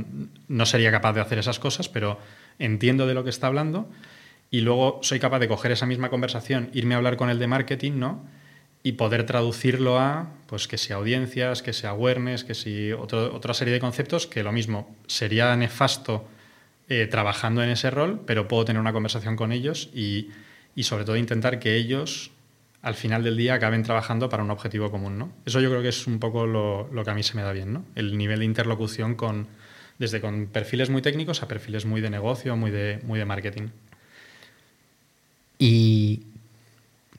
no 0.48 0.66
sería 0.66 0.90
capaz 0.90 1.12
de 1.12 1.20
hacer 1.20 1.38
esas 1.38 1.58
cosas, 1.58 1.88
pero 1.88 2.18
entiendo 2.58 3.06
de 3.06 3.14
lo 3.14 3.24
que 3.24 3.30
está 3.30 3.46
hablando 3.46 3.88
y 4.50 4.62
luego 4.62 4.98
soy 5.02 5.20
capaz 5.20 5.38
de 5.38 5.48
coger 5.48 5.72
esa 5.72 5.86
misma 5.86 6.10
conversación, 6.10 6.70
irme 6.72 6.94
a 6.94 6.98
hablar 6.98 7.16
con 7.16 7.30
el 7.30 7.38
de 7.38 7.46
marketing, 7.46 7.92
¿no? 7.98 8.26
Y 8.82 8.92
poder 8.92 9.26
traducirlo 9.26 9.98
a, 9.98 10.30
pues 10.46 10.68
que 10.68 10.78
sea 10.78 10.96
audiencias, 10.96 11.62
que 11.62 11.72
sea 11.72 11.90
awareness, 11.90 12.44
que 12.44 12.54
si 12.54 12.92
otra 12.92 13.54
serie 13.54 13.74
de 13.74 13.80
conceptos 13.80 14.26
que 14.26 14.42
lo 14.42 14.52
mismo 14.52 14.96
sería 15.06 15.54
nefasto 15.56 16.26
eh, 16.88 17.06
trabajando 17.06 17.62
en 17.62 17.68
ese 17.68 17.90
rol, 17.90 18.22
pero 18.24 18.48
puedo 18.48 18.64
tener 18.64 18.80
una 18.80 18.92
conversación 18.92 19.36
con 19.36 19.52
ellos 19.52 19.90
y, 19.92 20.30
y, 20.74 20.84
sobre 20.84 21.04
todo 21.04 21.16
intentar 21.16 21.58
que 21.58 21.76
ellos 21.76 22.30
al 22.80 22.94
final 22.94 23.22
del 23.22 23.36
día 23.36 23.54
acaben 23.54 23.82
trabajando 23.82 24.30
para 24.30 24.42
un 24.42 24.50
objetivo 24.50 24.90
común, 24.90 25.18
¿no? 25.18 25.32
Eso 25.44 25.60
yo 25.60 25.68
creo 25.68 25.82
que 25.82 25.88
es 25.88 26.06
un 26.06 26.18
poco 26.18 26.46
lo, 26.46 26.88
lo 26.92 27.04
que 27.04 27.10
a 27.10 27.14
mí 27.14 27.22
se 27.22 27.34
me 27.34 27.42
da 27.42 27.52
bien, 27.52 27.74
¿no? 27.74 27.84
El 27.94 28.16
nivel 28.16 28.38
de 28.38 28.46
interlocución 28.46 29.16
con, 29.16 29.48
desde 29.98 30.20
con 30.20 30.46
perfiles 30.46 30.88
muy 30.88 31.02
técnicos 31.02 31.42
a 31.42 31.48
perfiles 31.48 31.84
muy 31.84 32.00
de 32.00 32.08
negocio, 32.08 32.56
muy 32.56 32.70
de, 32.70 33.00
muy 33.02 33.18
de 33.18 33.24
marketing. 33.24 33.68
¿Y 35.58 36.22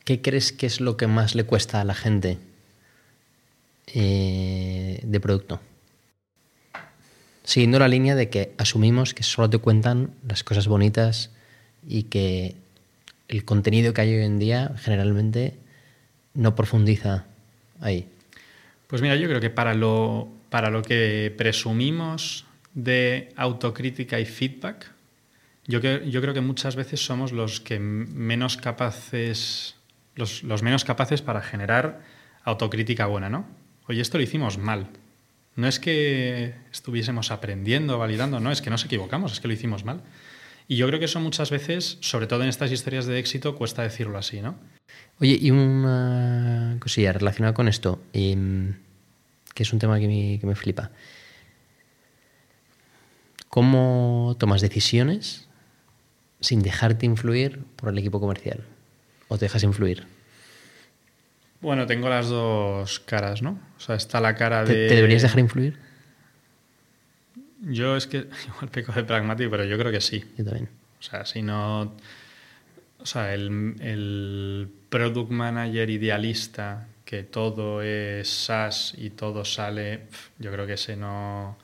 qué 0.09 0.21
crees 0.21 0.51
que 0.51 0.65
es 0.65 0.81
lo 0.81 0.97
que 0.97 1.05
más 1.05 1.35
le 1.35 1.43
cuesta 1.43 1.81
a 1.81 1.83
la 1.83 1.93
gente 1.93 2.39
eh, 3.93 4.99
de 5.03 5.19
producto? 5.19 5.61
Siguiendo 7.43 7.77
la 7.77 7.87
línea 7.87 8.15
de 8.15 8.27
que 8.27 8.51
asumimos 8.57 9.13
que 9.13 9.21
solo 9.21 9.51
te 9.51 9.59
cuentan 9.59 10.15
las 10.27 10.43
cosas 10.43 10.67
bonitas 10.67 11.29
y 11.87 12.03
que 12.09 12.55
el 13.27 13.45
contenido 13.45 13.93
que 13.93 14.01
hay 14.01 14.15
hoy 14.15 14.23
en 14.23 14.39
día 14.39 14.73
generalmente 14.79 15.53
no 16.33 16.55
profundiza 16.55 17.25
ahí. 17.79 18.07
Pues 18.87 19.03
mira, 19.03 19.15
yo 19.15 19.27
creo 19.27 19.39
que 19.39 19.51
para 19.51 19.75
lo, 19.75 20.27
para 20.49 20.71
lo 20.71 20.81
que 20.81 21.31
presumimos 21.37 22.47
de 22.73 23.31
autocrítica 23.35 24.19
y 24.19 24.25
feedback, 24.25 24.91
yo, 25.67 25.79
yo 25.79 26.19
creo 26.19 26.33
que 26.33 26.41
muchas 26.41 26.75
veces 26.75 26.99
somos 27.05 27.31
los 27.31 27.61
que 27.61 27.77
menos 27.77 28.57
capaces, 28.57 29.75
los, 30.19 30.63
menos 30.63 30.85
capaces 30.85 31.21
para 31.21 31.41
generar 31.41 32.01
autocrítica 32.43 33.05
buena, 33.07 33.29
¿no? 33.29 33.45
Oye, 33.87 34.01
esto 34.01 34.17
lo 34.17 34.23
hicimos 34.23 34.57
mal. 34.57 34.87
No 35.55 35.67
es 35.67 35.79
que 35.79 36.53
estuviésemos 36.71 37.31
aprendiendo, 37.31 37.97
validando, 37.97 38.39
no, 38.39 38.51
es 38.51 38.61
que 38.61 38.69
nos 38.69 38.85
equivocamos, 38.85 39.33
es 39.33 39.39
que 39.39 39.47
lo 39.47 39.53
hicimos 39.53 39.83
mal. 39.83 40.01
Y 40.67 40.75
yo 40.75 40.87
creo 40.87 40.99
que 40.99 41.05
eso 41.05 41.19
muchas 41.19 41.49
veces, 41.49 41.97
sobre 42.01 42.27
todo 42.27 42.43
en 42.43 42.49
estas 42.49 42.71
historias 42.71 43.07
de 43.07 43.17
éxito, 43.17 43.55
cuesta 43.55 43.81
decirlo 43.81 44.17
así, 44.17 44.41
¿no? 44.41 44.55
Oye, 45.19 45.37
y 45.41 45.49
una 45.51 46.77
cosilla 46.79 47.11
relacionada 47.11 47.53
con 47.53 47.67
esto, 47.67 48.01
em, 48.13 48.75
que 49.55 49.63
es 49.63 49.73
un 49.73 49.79
tema 49.79 49.99
que 49.99 50.07
me, 50.07 50.39
que 50.39 50.45
me 50.45 50.55
flipa. 50.55 50.91
¿Cómo 53.49 54.35
tomas 54.39 54.61
decisiones 54.61 55.49
sin 56.39 56.61
dejarte 56.61 57.07
influir 57.07 57.63
por 57.75 57.89
el 57.89 57.97
equipo 57.97 58.19
comercial? 58.19 58.63
¿O 59.29 59.37
te 59.37 59.45
dejas 59.45 59.63
influir? 59.63 60.05
Bueno, 61.61 61.85
tengo 61.85 62.09
las 62.09 62.27
dos 62.27 62.99
caras, 62.99 63.41
¿no? 63.41 63.59
O 63.77 63.79
sea, 63.79 63.95
está 63.95 64.19
la 64.19 64.35
cara 64.35 64.65
de... 64.65 64.87
¿Te, 64.87 64.95
deberías 64.95 65.21
dejar 65.21 65.39
influir? 65.39 65.77
Yo 67.61 67.95
es 67.95 68.07
que 68.07 68.17
igual 68.47 68.69
peco 68.69 68.91
de 68.91 69.03
pragmático, 69.03 69.49
pero 69.51 69.63
yo 69.63 69.77
creo 69.77 69.91
que 69.91 70.01
sí. 70.01 70.25
Yo 70.37 70.43
también. 70.43 70.69
O 70.99 71.03
sea, 71.03 71.25
si 71.25 71.41
no... 71.41 71.95
O 73.01 73.05
sea, 73.05 73.33
el, 73.33 73.75
el 73.79 74.69
product 74.89 75.31
manager 75.31 75.89
idealista, 75.89 76.87
que 77.05 77.23
todo 77.23 77.81
es 77.81 78.27
SaaS 78.27 78.93
y 78.97 79.11
todo 79.11 79.45
sale, 79.45 80.07
yo 80.37 80.51
creo 80.51 80.67
que 80.67 80.73
ese 80.73 80.97
no 80.97 81.57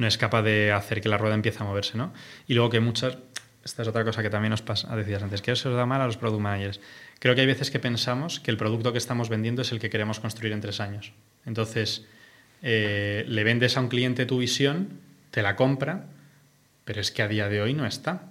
no 0.00 0.06
es 0.06 0.16
capaz 0.16 0.42
de 0.42 0.72
hacer 0.72 1.00
que 1.02 1.10
la 1.10 1.18
rueda 1.18 1.34
empiece 1.34 1.62
a 1.62 1.66
moverse, 1.66 1.98
¿no? 1.98 2.12
Y 2.48 2.54
luego 2.54 2.70
que 2.70 2.80
muchas, 2.80 3.18
esta 3.64 3.82
es 3.82 3.88
otra 3.88 4.04
cosa 4.04 4.22
que 4.22 4.30
también 4.30 4.50
nos 4.50 4.62
pasa, 4.62 4.94
decías 4.96 5.22
antes, 5.22 5.42
que 5.42 5.52
eso 5.52 5.70
os 5.70 5.76
da 5.76 5.84
mal 5.84 6.00
a 6.00 6.06
los 6.06 6.16
product 6.16 6.40
managers. 6.40 6.80
Creo 7.18 7.34
que 7.34 7.42
hay 7.42 7.46
veces 7.46 7.70
que 7.70 7.78
pensamos 7.78 8.40
que 8.40 8.50
el 8.50 8.56
producto 8.56 8.92
que 8.92 8.98
estamos 8.98 9.28
vendiendo 9.28 9.62
es 9.62 9.72
el 9.72 9.80
que 9.80 9.90
queremos 9.90 10.18
construir 10.20 10.52
en 10.52 10.60
tres 10.60 10.80
años. 10.80 11.12
Entonces, 11.44 12.06
eh, 12.62 13.24
le 13.28 13.44
vendes 13.44 13.76
a 13.76 13.80
un 13.80 13.88
cliente 13.88 14.24
tu 14.24 14.38
visión, 14.38 15.00
te 15.30 15.42
la 15.42 15.56
compra, 15.56 16.06
pero 16.84 17.00
es 17.00 17.10
que 17.10 17.22
a 17.22 17.28
día 17.28 17.48
de 17.48 17.60
hoy 17.60 17.74
no 17.74 17.86
está. 17.86 18.22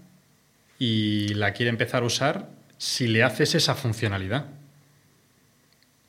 Y 0.79 1.33
la 1.35 1.53
quiere 1.53 1.69
empezar 1.69 2.03
a 2.03 2.05
usar 2.07 2.49
si 2.77 3.07
le 3.07 3.23
haces 3.23 3.53
esa 3.53 3.75
funcionalidad. 3.75 4.45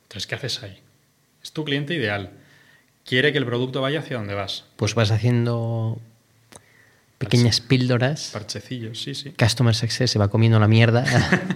Entonces, 0.05 0.27
¿qué 0.27 0.35
haces 0.35 0.63
ahí? 0.63 0.79
Es 1.43 1.53
tu 1.53 1.65
cliente 1.65 1.95
ideal. 1.95 2.31
Quiere 3.05 3.33
que 3.33 3.39
el 3.39 3.47
producto 3.47 3.83
vaya 3.83 4.01
hacia 4.01 4.17
donde 4.17 4.35
vas. 4.35 4.65
Pues 4.77 4.95
vas 4.95 5.11
haciendo 5.11 6.01
pequeñas 7.21 7.61
píldoras. 7.61 8.31
Parchecillos, 8.33 9.03
sí, 9.03 9.15
sí. 9.15 9.35
Customer 9.39 9.75
Success 9.75 10.11
se 10.11 10.19
va 10.19 10.29
comiendo 10.29 10.59
la 10.59 10.69
mierda 10.69 11.05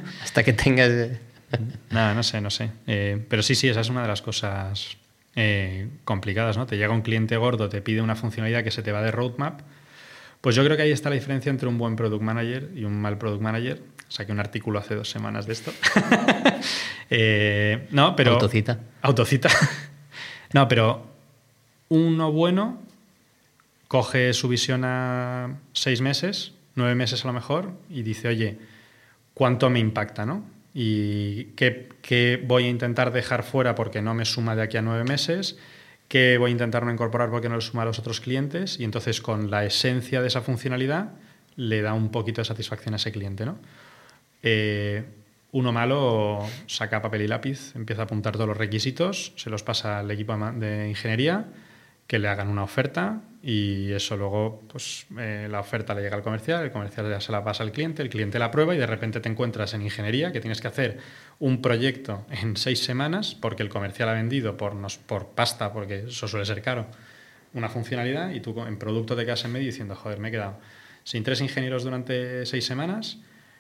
hasta 0.22 0.42
que 0.42 0.52
tengas... 0.52 0.90
Nada, 1.90 2.12
no 2.12 2.22
sé, 2.22 2.40
no 2.42 2.50
sé. 2.50 2.70
Eh, 2.86 3.24
pero 3.30 3.42
sí, 3.42 3.54
sí, 3.54 3.68
esa 3.68 3.80
es 3.80 3.88
una 3.88 4.02
de 4.02 4.08
las 4.08 4.20
cosas 4.20 4.98
eh, 5.34 5.88
complicadas, 6.04 6.58
¿no? 6.58 6.66
Te 6.66 6.76
llega 6.76 6.92
un 6.92 7.00
cliente 7.00 7.38
gordo, 7.38 7.70
te 7.70 7.80
pide 7.80 8.02
una 8.02 8.14
funcionalidad 8.14 8.62
que 8.62 8.70
se 8.70 8.82
te 8.82 8.92
va 8.92 9.00
de 9.00 9.10
roadmap. 9.10 9.62
Pues 10.42 10.54
yo 10.54 10.62
creo 10.64 10.76
que 10.76 10.82
ahí 10.82 10.92
está 10.92 11.08
la 11.08 11.14
diferencia 11.14 11.48
entre 11.48 11.66
un 11.66 11.78
buen 11.78 11.96
product 11.96 12.22
manager 12.22 12.70
y 12.74 12.84
un 12.84 13.00
mal 13.00 13.16
product 13.16 13.40
manager. 13.40 13.82
Saqué 14.08 14.32
un 14.32 14.40
artículo 14.40 14.78
hace 14.78 14.94
dos 14.94 15.08
semanas 15.08 15.46
de 15.46 15.52
esto. 15.54 15.72
Eh, 17.10 17.86
no, 17.90 18.16
pero. 18.16 18.32
Autocita. 18.32 18.80
Autocita. 19.02 19.50
no, 20.54 20.66
pero 20.66 21.06
uno 21.90 22.32
bueno 22.32 22.80
coge 23.94 24.32
su 24.32 24.48
visión 24.48 24.82
a 24.84 25.56
seis 25.72 26.00
meses, 26.00 26.52
nueve 26.74 26.96
meses 26.96 27.24
a 27.24 27.28
lo 27.28 27.32
mejor, 27.32 27.74
y 27.88 28.02
dice, 28.02 28.26
oye, 28.26 28.58
¿cuánto 29.34 29.70
me 29.70 29.78
impacta, 29.78 30.26
no? 30.26 30.44
¿Y 30.74 31.44
qué, 31.54 31.90
qué 32.02 32.42
voy 32.44 32.64
a 32.64 32.70
intentar 32.70 33.12
dejar 33.12 33.44
fuera 33.44 33.76
porque 33.76 34.02
no 34.02 34.12
me 34.12 34.24
suma 34.24 34.56
de 34.56 34.62
aquí 34.62 34.78
a 34.78 34.82
nueve 34.82 35.04
meses? 35.04 35.58
¿Qué 36.08 36.38
voy 36.38 36.48
a 36.48 36.50
intentar 36.50 36.84
no 36.84 36.90
incorporar 36.90 37.30
porque 37.30 37.48
no 37.48 37.54
le 37.54 37.60
suma 37.60 37.82
a 37.82 37.84
los 37.84 38.00
otros 38.00 38.20
clientes? 38.20 38.80
Y 38.80 38.84
entonces 38.84 39.20
con 39.20 39.48
la 39.48 39.64
esencia 39.64 40.20
de 40.20 40.26
esa 40.26 40.40
funcionalidad 40.40 41.12
le 41.54 41.80
da 41.80 41.94
un 41.94 42.10
poquito 42.10 42.40
de 42.40 42.46
satisfacción 42.46 42.94
a 42.94 42.96
ese 42.96 43.12
cliente, 43.12 43.46
¿no? 43.46 43.58
Eh, 44.42 45.04
uno 45.52 45.70
malo 45.70 46.44
saca 46.66 47.00
papel 47.00 47.22
y 47.22 47.28
lápiz, 47.28 47.76
empieza 47.76 48.02
a 48.02 48.04
apuntar 48.06 48.32
todos 48.32 48.48
los 48.48 48.56
requisitos, 48.56 49.34
se 49.36 49.50
los 49.50 49.62
pasa 49.62 50.00
al 50.00 50.10
equipo 50.10 50.36
de 50.36 50.88
ingeniería, 50.88 51.46
que 52.06 52.18
le 52.18 52.28
hagan 52.28 52.48
una 52.48 52.62
oferta 52.62 53.22
y 53.42 53.92
eso 53.92 54.16
luego, 54.16 54.62
pues 54.68 55.06
eh, 55.18 55.48
la 55.50 55.60
oferta 55.60 55.94
le 55.94 56.02
llega 56.02 56.16
al 56.16 56.22
comercial, 56.22 56.64
el 56.64 56.70
comercial 56.70 57.10
ya 57.10 57.20
se 57.20 57.30
la 57.30 57.44
pasa 57.44 57.62
al 57.62 57.72
cliente, 57.72 58.02
el 58.02 58.08
cliente 58.08 58.38
la 58.38 58.50
prueba 58.50 58.74
y 58.74 58.78
de 58.78 58.86
repente 58.86 59.20
te 59.20 59.28
encuentras 59.28 59.74
en 59.74 59.82
ingeniería 59.82 60.32
que 60.32 60.40
tienes 60.40 60.60
que 60.60 60.68
hacer 60.68 60.98
un 61.38 61.60
proyecto 61.60 62.26
en 62.30 62.56
seis 62.56 62.82
semanas 62.82 63.34
porque 63.34 63.62
el 63.62 63.68
comercial 63.68 64.08
ha 64.08 64.14
vendido 64.14 64.56
por, 64.56 64.74
nos, 64.74 64.96
por 64.96 65.28
pasta, 65.28 65.72
porque 65.72 66.04
eso 66.08 66.26
suele 66.26 66.46
ser 66.46 66.62
caro, 66.62 66.86
una 67.52 67.68
funcionalidad 67.68 68.30
y 68.30 68.40
tú 68.40 68.58
en 68.64 68.78
producto 68.78 69.14
te 69.14 69.24
quedas 69.24 69.44
en 69.44 69.52
medio 69.52 69.66
diciendo, 69.66 69.94
joder, 69.94 70.18
me 70.18 70.28
he 70.28 70.30
quedado 70.30 70.58
sin 71.04 71.22
tres 71.22 71.40
ingenieros 71.40 71.84
durante 71.84 72.46
seis 72.46 72.64
semanas 72.64 73.18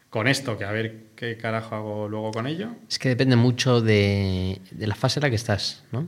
con 0.08 0.28
esto, 0.28 0.56
que 0.56 0.64
a 0.64 0.70
ver 0.72 1.08
qué 1.16 1.36
carajo 1.36 1.74
hago 1.74 2.08
luego 2.08 2.30
con 2.30 2.46
ello. 2.46 2.70
Es 2.88 2.98
que 2.98 3.08
depende 3.10 3.36
mucho 3.36 3.80
de, 3.80 4.60
de 4.70 4.86
la 4.86 4.94
fase 4.94 5.18
en 5.18 5.24
la 5.24 5.30
que 5.30 5.36
estás, 5.36 5.84
¿no? 5.92 6.06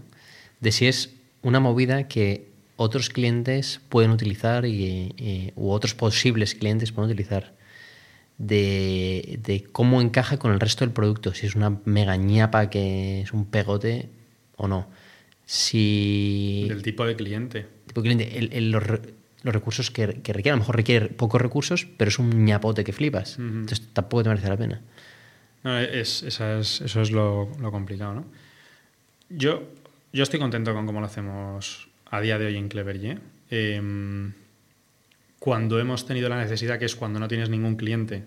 De 0.60 0.72
si 0.72 0.86
es 0.86 1.15
una 1.42 1.60
movida 1.60 2.08
que 2.08 2.48
otros 2.76 3.08
clientes 3.08 3.80
pueden 3.88 4.10
utilizar 4.10 4.66
y, 4.66 5.52
u 5.56 5.70
otros 5.70 5.94
posibles 5.94 6.54
clientes 6.54 6.92
pueden 6.92 7.10
utilizar. 7.10 7.54
De, 8.38 9.38
de, 9.42 9.64
cómo 9.72 10.02
encaja 10.02 10.36
con 10.36 10.52
el 10.52 10.60
resto 10.60 10.84
del 10.84 10.92
producto, 10.92 11.32
si 11.32 11.46
es 11.46 11.54
una 11.54 11.80
mega 11.86 12.16
ñapa 12.16 12.68
que 12.68 13.22
es 13.22 13.32
un 13.32 13.46
pegote 13.46 14.10
o 14.56 14.68
no. 14.68 14.88
Si... 15.46 16.66
Del 16.68 16.82
tipo 16.82 17.06
de 17.06 17.16
cliente. 17.16 17.66
Tipo 17.86 18.02
de 18.02 18.08
cliente. 18.08 18.38
El, 18.38 18.52
el, 18.52 18.70
los, 18.70 18.82
los 19.42 19.54
recursos 19.54 19.90
que, 19.90 20.20
que, 20.22 20.32
requiere. 20.32 20.50
A 20.50 20.56
lo 20.56 20.60
mejor 20.60 20.76
requiere 20.76 21.06
pocos 21.06 21.40
recursos, 21.40 21.86
pero 21.96 22.08
es 22.08 22.18
un 22.18 22.44
ñapote 22.44 22.84
que 22.84 22.92
flipas. 22.92 23.38
Uh 23.38 23.42
-huh. 23.42 23.60
Entonces 23.60 23.88
tampoco 23.92 24.24
te 24.24 24.28
merece 24.28 24.48
la 24.48 24.56
pena. 24.56 24.82
No, 25.62 25.78
es, 25.78 26.22
esa 26.22 26.58
es, 26.58 26.80
eso 26.80 27.00
es 27.00 27.10
lo, 27.10 27.48
lo, 27.60 27.70
complicado, 27.72 28.14
¿no? 28.14 28.24
Yo, 29.28 29.64
yo 30.12 30.22
estoy 30.22 30.40
contento 30.40 30.72
con 30.74 30.86
cómo 30.86 31.00
lo 31.00 31.06
hacemos 31.06 31.88
a 32.10 32.20
día 32.20 32.38
de 32.38 32.46
hoy 32.46 32.56
en 32.56 32.68
Cleverly. 32.68 33.18
Eh, 33.50 34.32
cuando 35.38 35.78
hemos 35.78 36.06
tenido 36.06 36.28
la 36.28 36.38
necesidad, 36.38 36.78
que 36.78 36.86
es 36.86 36.96
cuando 36.96 37.20
no 37.20 37.28
tienes 37.28 37.50
ningún 37.50 37.76
cliente, 37.76 38.24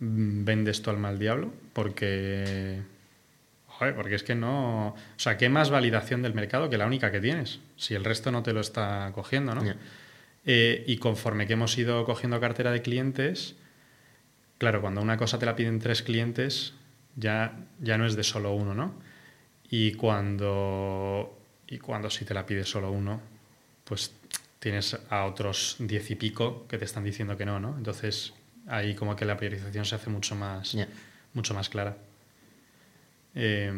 mm, 0.00 0.44
vendes 0.44 0.82
tu 0.82 0.90
alma 0.90 1.08
al 1.08 1.18
diablo, 1.18 1.52
porque... 1.72 2.80
Joder, 3.66 3.94
porque 3.94 4.14
es 4.14 4.22
que 4.22 4.34
no... 4.34 4.88
O 4.88 5.18
sea, 5.18 5.36
¿qué 5.36 5.48
más 5.48 5.70
validación 5.70 6.22
del 6.22 6.34
mercado 6.34 6.70
que 6.70 6.78
la 6.78 6.86
única 6.86 7.12
que 7.12 7.20
tienes? 7.20 7.60
Si 7.76 7.94
el 7.94 8.04
resto 8.04 8.32
no 8.32 8.42
te 8.42 8.52
lo 8.52 8.60
está 8.60 9.12
cogiendo, 9.14 9.54
¿no? 9.54 9.62
Yeah. 9.62 9.76
Eh, 10.46 10.84
y 10.86 10.96
conforme 10.96 11.46
que 11.46 11.52
hemos 11.52 11.76
ido 11.76 12.04
cogiendo 12.04 12.40
cartera 12.40 12.72
de 12.72 12.82
clientes, 12.82 13.56
claro, 14.56 14.80
cuando 14.80 15.02
una 15.02 15.16
cosa 15.16 15.38
te 15.38 15.46
la 15.46 15.54
piden 15.54 15.78
tres 15.78 16.02
clientes, 16.02 16.74
ya, 17.14 17.56
ya 17.80 17.98
no 17.98 18.06
es 18.06 18.16
de 18.16 18.24
solo 18.24 18.54
uno, 18.54 18.74
¿no? 18.74 18.94
Y 19.70 19.92
cuando, 19.92 21.38
y 21.66 21.78
cuando 21.78 22.10
si 22.10 22.24
te 22.24 22.34
la 22.34 22.46
pide 22.46 22.64
solo 22.64 22.90
uno, 22.90 23.20
pues 23.84 24.12
tienes 24.58 24.98
a 25.10 25.24
otros 25.24 25.76
diez 25.78 26.10
y 26.10 26.14
pico 26.14 26.66
que 26.66 26.78
te 26.78 26.84
están 26.84 27.04
diciendo 27.04 27.36
que 27.36 27.46
no, 27.46 27.60
¿no? 27.60 27.76
Entonces 27.76 28.34
ahí 28.66 28.94
como 28.94 29.16
que 29.16 29.24
la 29.24 29.36
priorización 29.36 29.84
se 29.84 29.94
hace 29.94 30.10
mucho 30.10 30.34
más, 30.34 30.72
yeah. 30.72 30.88
mucho 31.34 31.54
más 31.54 31.68
clara. 31.68 31.96
Eh, 33.34 33.72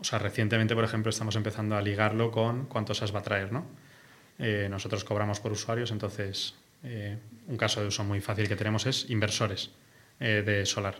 o 0.00 0.04
sea, 0.04 0.18
recientemente, 0.18 0.74
por 0.74 0.84
ejemplo, 0.84 1.10
estamos 1.10 1.34
empezando 1.36 1.76
a 1.76 1.82
ligarlo 1.82 2.30
con 2.30 2.66
cuántos 2.66 2.98
SaaS 2.98 3.14
va 3.14 3.20
a 3.20 3.22
traer, 3.22 3.52
¿no? 3.52 3.66
Eh, 4.38 4.68
nosotros 4.70 5.04
cobramos 5.04 5.40
por 5.40 5.50
usuarios, 5.50 5.90
entonces 5.90 6.54
eh, 6.84 7.18
un 7.48 7.56
caso 7.56 7.80
de 7.80 7.88
uso 7.88 8.04
muy 8.04 8.20
fácil 8.20 8.46
que 8.46 8.54
tenemos 8.54 8.86
es 8.86 9.10
inversores 9.10 9.70
eh, 10.20 10.42
de 10.46 10.64
solar. 10.64 10.96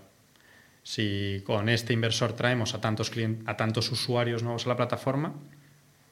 Si 0.88 1.42
con 1.44 1.68
este 1.68 1.92
inversor 1.92 2.32
traemos 2.32 2.72
a 2.72 2.80
tantos, 2.80 3.12
a 3.44 3.56
tantos 3.58 3.92
usuarios 3.92 4.42
nuevos 4.42 4.64
a 4.64 4.70
la 4.70 4.76
plataforma, 4.76 5.34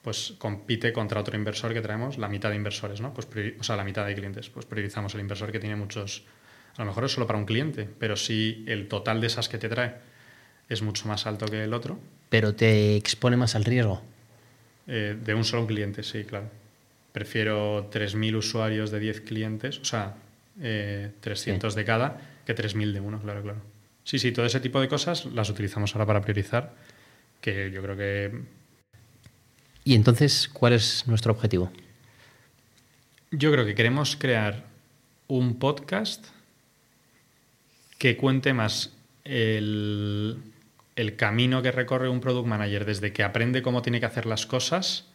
pues 0.02 0.34
compite 0.36 0.92
contra 0.92 1.18
otro 1.18 1.34
inversor 1.34 1.72
que 1.72 1.80
traemos 1.80 2.18
la 2.18 2.28
mitad 2.28 2.50
de 2.50 2.56
inversores, 2.56 3.00
¿no? 3.00 3.14
Pues, 3.14 3.26
o 3.58 3.62
sea, 3.62 3.76
la 3.76 3.84
mitad 3.84 4.04
de 4.04 4.14
clientes. 4.14 4.50
Pues 4.50 4.66
priorizamos 4.66 5.14
el 5.14 5.22
inversor 5.22 5.50
que 5.50 5.60
tiene 5.60 5.76
muchos, 5.76 6.24
a 6.76 6.82
lo 6.82 6.88
mejor 6.88 7.06
es 7.06 7.12
solo 7.12 7.26
para 7.26 7.38
un 7.38 7.46
cliente, 7.46 7.88
pero 7.98 8.16
si 8.16 8.66
el 8.68 8.86
total 8.86 9.22
de 9.22 9.28
esas 9.28 9.48
que 9.48 9.56
te 9.56 9.70
trae 9.70 9.94
es 10.68 10.82
mucho 10.82 11.08
más 11.08 11.26
alto 11.26 11.46
que 11.46 11.64
el 11.64 11.72
otro. 11.72 11.98
Pero 12.28 12.54
te 12.54 12.96
expone 12.96 13.38
más 13.38 13.54
al 13.54 13.64
riesgo. 13.64 14.02
Eh, 14.86 15.16
de 15.18 15.34
un 15.34 15.44
solo 15.44 15.66
cliente, 15.66 16.02
sí, 16.02 16.24
claro 16.24 16.50
prefiero 17.12 17.88
3.000 17.90 18.36
usuarios 18.36 18.90
de 18.90 19.00
10 19.00 19.22
clientes, 19.22 19.78
o 19.78 19.86
sea, 19.86 20.16
eh, 20.60 21.12
300 21.20 21.72
sí. 21.72 21.78
de 21.80 21.86
cada, 21.86 22.20
que 22.44 22.54
3.000 22.54 22.92
de 22.92 23.00
uno, 23.00 23.18
claro, 23.22 23.42
claro. 23.42 23.75
Sí, 24.06 24.20
sí, 24.20 24.30
todo 24.30 24.46
ese 24.46 24.60
tipo 24.60 24.80
de 24.80 24.86
cosas 24.86 25.26
las 25.26 25.50
utilizamos 25.50 25.92
ahora 25.96 26.06
para 26.06 26.20
priorizar, 26.20 26.76
que 27.40 27.72
yo 27.72 27.82
creo 27.82 27.96
que... 27.96 28.40
¿Y 29.82 29.96
entonces 29.96 30.48
cuál 30.48 30.74
es 30.74 31.08
nuestro 31.08 31.32
objetivo? 31.32 31.72
Yo 33.32 33.50
creo 33.50 33.66
que 33.66 33.74
queremos 33.74 34.14
crear 34.14 34.64
un 35.26 35.58
podcast 35.58 36.24
que 37.98 38.16
cuente 38.16 38.52
más 38.52 38.92
el, 39.24 40.38
el 40.94 41.16
camino 41.16 41.60
que 41.60 41.72
recorre 41.72 42.08
un 42.08 42.20
product 42.20 42.46
manager 42.46 42.84
desde 42.84 43.12
que 43.12 43.24
aprende 43.24 43.60
cómo 43.60 43.82
tiene 43.82 43.98
que 43.98 44.06
hacer 44.06 44.24
las 44.24 44.46
cosas 44.46 45.06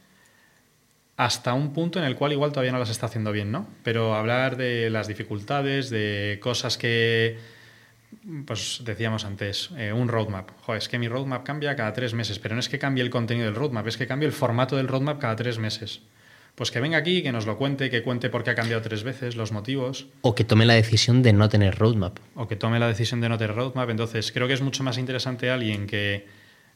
hasta 1.15 1.53
un 1.53 1.71
punto 1.71 1.97
en 1.97 2.03
el 2.03 2.17
cual 2.17 2.33
igual 2.33 2.51
todavía 2.51 2.73
no 2.73 2.79
las 2.79 2.89
está 2.89 3.05
haciendo 3.05 3.31
bien, 3.31 3.53
¿no? 3.53 3.69
Pero 3.83 4.15
hablar 4.15 4.57
de 4.57 4.89
las 4.89 5.07
dificultades, 5.07 5.89
de 5.89 6.39
cosas 6.41 6.77
que, 6.77 7.39
pues 8.45 8.81
decíamos 8.85 9.25
antes, 9.25 9.69
eh, 9.77 9.93
un 9.93 10.07
roadmap. 10.07 10.51
Joder, 10.61 10.81
es 10.81 10.89
que 10.89 10.99
mi 10.99 11.07
roadmap 11.07 11.43
cambia 11.43 11.75
cada 11.75 11.93
tres 11.93 12.13
meses, 12.13 12.39
pero 12.39 12.55
no 12.55 12.59
es 12.59 12.69
que 12.69 12.79
cambie 12.79 13.03
el 13.03 13.09
contenido 13.09 13.45
del 13.45 13.55
roadmap, 13.55 13.87
es 13.87 13.97
que 13.97 14.07
cambie 14.07 14.27
el 14.27 14.33
formato 14.33 14.77
del 14.77 14.87
roadmap 14.87 15.19
cada 15.19 15.35
tres 15.35 15.57
meses. 15.59 16.01
Pues 16.55 16.69
que 16.69 16.81
venga 16.81 16.97
aquí, 16.97 17.23
que 17.23 17.31
nos 17.31 17.45
lo 17.45 17.57
cuente, 17.57 17.89
que 17.89 18.03
cuente 18.03 18.29
por 18.29 18.43
qué 18.43 18.51
ha 18.51 18.55
cambiado 18.55 18.81
tres 18.81 19.03
veces, 19.03 19.35
los 19.35 19.51
motivos. 19.51 20.07
O 20.21 20.35
que 20.35 20.43
tome 20.43 20.65
la 20.65 20.73
decisión 20.73 21.23
de 21.23 21.33
no 21.33 21.47
tener 21.47 21.77
roadmap. 21.77 22.19
O 22.35 22.47
que 22.47 22.57
tome 22.57 22.77
la 22.77 22.87
decisión 22.87 23.21
de 23.21 23.29
no 23.29 23.37
tener 23.37 23.55
roadmap. 23.55 23.89
Entonces, 23.89 24.31
creo 24.31 24.47
que 24.47 24.53
es 24.53 24.61
mucho 24.61 24.83
más 24.83 24.97
interesante 24.97 25.49
alguien 25.49 25.87
que 25.87 26.27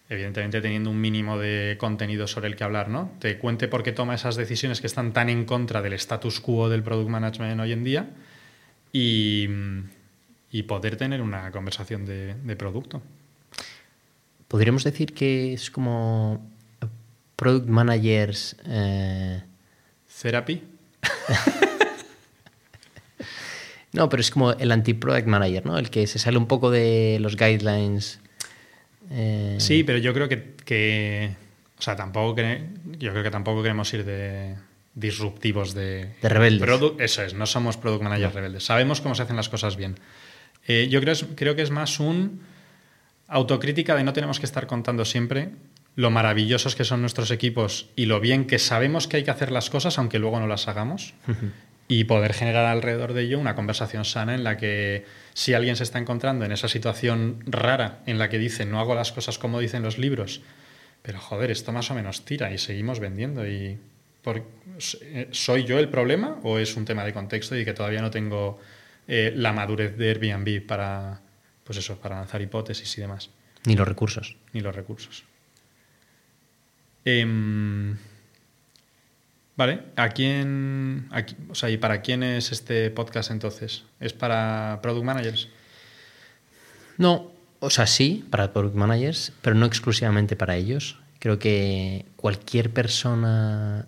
evidentemente 0.09 0.61
teniendo 0.61 0.91
un 0.91 1.01
mínimo 1.01 1.37
de 1.37 1.77
contenido 1.79 2.27
sobre 2.27 2.47
el 2.47 2.55
que 2.55 2.63
hablar, 2.63 2.89
¿no? 2.89 3.11
Te 3.19 3.37
cuente 3.37 3.67
por 3.67 3.83
qué 3.83 3.91
toma 3.91 4.15
esas 4.15 4.35
decisiones 4.35 4.79
que 4.79 4.87
están 4.87 5.13
tan 5.13 5.29
en 5.29 5.45
contra 5.45 5.81
del 5.81 5.93
status 5.93 6.39
quo 6.39 6.69
del 6.69 6.83
product 6.83 7.09
management 7.09 7.59
hoy 7.59 7.71
en 7.71 7.83
día 7.83 8.09
y, 8.93 9.49
y 10.55 10.63
poder 10.63 10.95
tener 10.95 11.21
una 11.21 11.51
conversación 11.51 12.05
de, 12.05 12.33
de, 12.33 12.55
producto. 12.55 13.01
Podríamos 14.47 14.85
decir 14.85 15.13
que 15.13 15.51
es 15.51 15.69
como 15.69 16.49
product 17.35 17.67
managers... 17.67 18.55
Eh... 18.65 19.43
Therapy. 20.21 20.63
no, 23.91 24.07
pero 24.07 24.21
es 24.21 24.31
como 24.31 24.53
el 24.53 24.71
anti-product 24.71 25.27
manager, 25.27 25.65
¿no? 25.65 25.77
El 25.77 25.89
que 25.89 26.07
se 26.07 26.19
sale 26.19 26.37
un 26.37 26.47
poco 26.47 26.71
de 26.71 27.17
los 27.19 27.35
guidelines 27.35 28.21
eh... 29.11 29.57
Sí, 29.59 29.83
pero 29.83 29.97
yo 29.97 30.13
creo 30.13 30.29
que, 30.29 30.53
que, 30.63 31.35
O 31.77 31.81
sea, 31.81 31.97
tampoco 31.97 32.37
cre- 32.37 32.65
yo 32.97 33.11
creo 33.11 33.23
que 33.23 33.31
tampoco 33.31 33.61
queremos 33.61 33.93
ir 33.93 34.05
de 34.05 34.55
disruptivos 34.93 35.73
de... 35.73 36.15
De 36.21 36.29
rebeldes. 36.29 36.69
Eso 36.99 37.23
es, 37.23 37.33
no 37.33 37.45
somos 37.45 37.75
product 37.75 38.03
managers 38.03 38.33
rebeldes. 38.33 38.63
Sabemos 38.63 39.01
cómo 39.01 39.15
se 39.15 39.23
hacen 39.23 39.35
las 39.35 39.49
cosas 39.49 39.75
bien. 39.75 39.97
Eh, 40.67 40.87
yo 40.89 40.99
creo, 41.01 41.15
creo 41.35 41.55
que 41.55 41.61
es 41.61 41.71
más 41.71 41.99
un 41.99 42.41
autocrítica 43.27 43.95
de 43.95 44.03
no 44.03 44.13
tenemos 44.13 44.39
que 44.39 44.45
estar 44.45 44.67
contando 44.67 45.05
siempre 45.05 45.49
lo 45.95 46.11
maravillosos 46.11 46.75
que 46.75 46.83
son 46.83 47.01
nuestros 47.01 47.31
equipos 47.31 47.89
y 47.95 48.05
lo 48.05 48.19
bien 48.19 48.45
que 48.45 48.59
sabemos 48.59 49.07
que 49.07 49.17
hay 49.17 49.23
que 49.23 49.31
hacer 49.31 49.51
las 49.51 49.69
cosas 49.69 49.97
aunque 49.97 50.19
luego 50.19 50.39
no 50.39 50.47
las 50.47 50.67
hagamos 50.67 51.13
y 51.87 52.03
poder 52.03 52.33
generar 52.33 52.65
alrededor 52.65 53.13
de 53.13 53.23
ello 53.23 53.39
una 53.39 53.55
conversación 53.55 54.05
sana 54.05 54.35
en 54.35 54.43
la 54.43 54.57
que 54.57 55.05
si 55.33 55.53
alguien 55.53 55.75
se 55.75 55.83
está 55.83 55.97
encontrando 55.99 56.45
en 56.45 56.51
esa 56.51 56.67
situación 56.67 57.39
rara 57.47 57.99
en 58.05 58.17
la 58.19 58.29
que 58.29 58.37
dice 58.39 58.65
no 58.65 58.79
hago 58.79 58.93
las 58.93 59.11
cosas 59.11 59.37
como 59.39 59.59
dicen 59.59 59.81
los 59.83 59.97
libros, 59.97 60.41
pero 61.01 61.19
joder, 61.19 61.49
esto 61.51 61.71
más 61.71 61.89
o 61.91 61.95
menos 61.95 62.25
tira 62.25 62.51
y 62.53 62.57
seguimos 62.57 62.99
vendiendo 62.99 63.47
y 63.47 63.77
por- 64.21 64.43
eh, 65.01 65.29
¿soy 65.31 65.63
yo 65.63 65.79
el 65.79 65.89
problema 65.89 66.39
o 66.43 66.59
es 66.59 66.75
un 66.75 66.85
tema 66.85 67.03
de 67.05 67.13
contexto 67.13 67.57
y 67.57 67.63
que 67.65 67.73
todavía 67.73 68.01
no 68.01 68.11
tengo 68.11 68.59
eh, 69.07 69.33
la 69.35 69.53
madurez 69.53 69.97
de 69.97 70.09
Airbnb 70.09 70.65
para 70.65 71.21
pues 71.63 71.79
eso, 71.79 71.97
para 71.99 72.15
lanzar 72.17 72.41
hipótesis 72.41 72.97
y 72.97 73.01
demás, 73.01 73.29
Ni 73.65 73.75
los 73.75 73.87
recursos. 73.87 74.37
ni 74.53 74.61
los 74.61 74.75
recursos? 74.75 75.23
Em, 77.03 77.97
Vale, 79.57 79.83
¿a 79.95 80.09
quién, 80.09 81.09
o 81.49 81.55
sea, 81.55 81.69
¿y 81.69 81.77
para 81.77 82.01
quién 82.01 82.23
es 82.23 82.51
este 82.51 82.89
podcast 82.91 83.31
entonces? 83.31 83.83
¿Es 84.01 84.11
para 84.11 84.79
product 84.81 85.05
managers? 85.05 85.47
No, 86.97 87.31
o 87.61 87.69
sea, 87.69 87.87
sí, 87.87 88.25
para 88.29 88.51
product 88.51 88.75
managers, 88.75 89.31
pero 89.41 89.55
no 89.55 89.65
exclusivamente 89.65 90.35
para 90.35 90.57
ellos. 90.57 90.99
Creo 91.19 91.39
que 91.39 92.05
cualquier 92.17 92.71
persona 92.71 93.87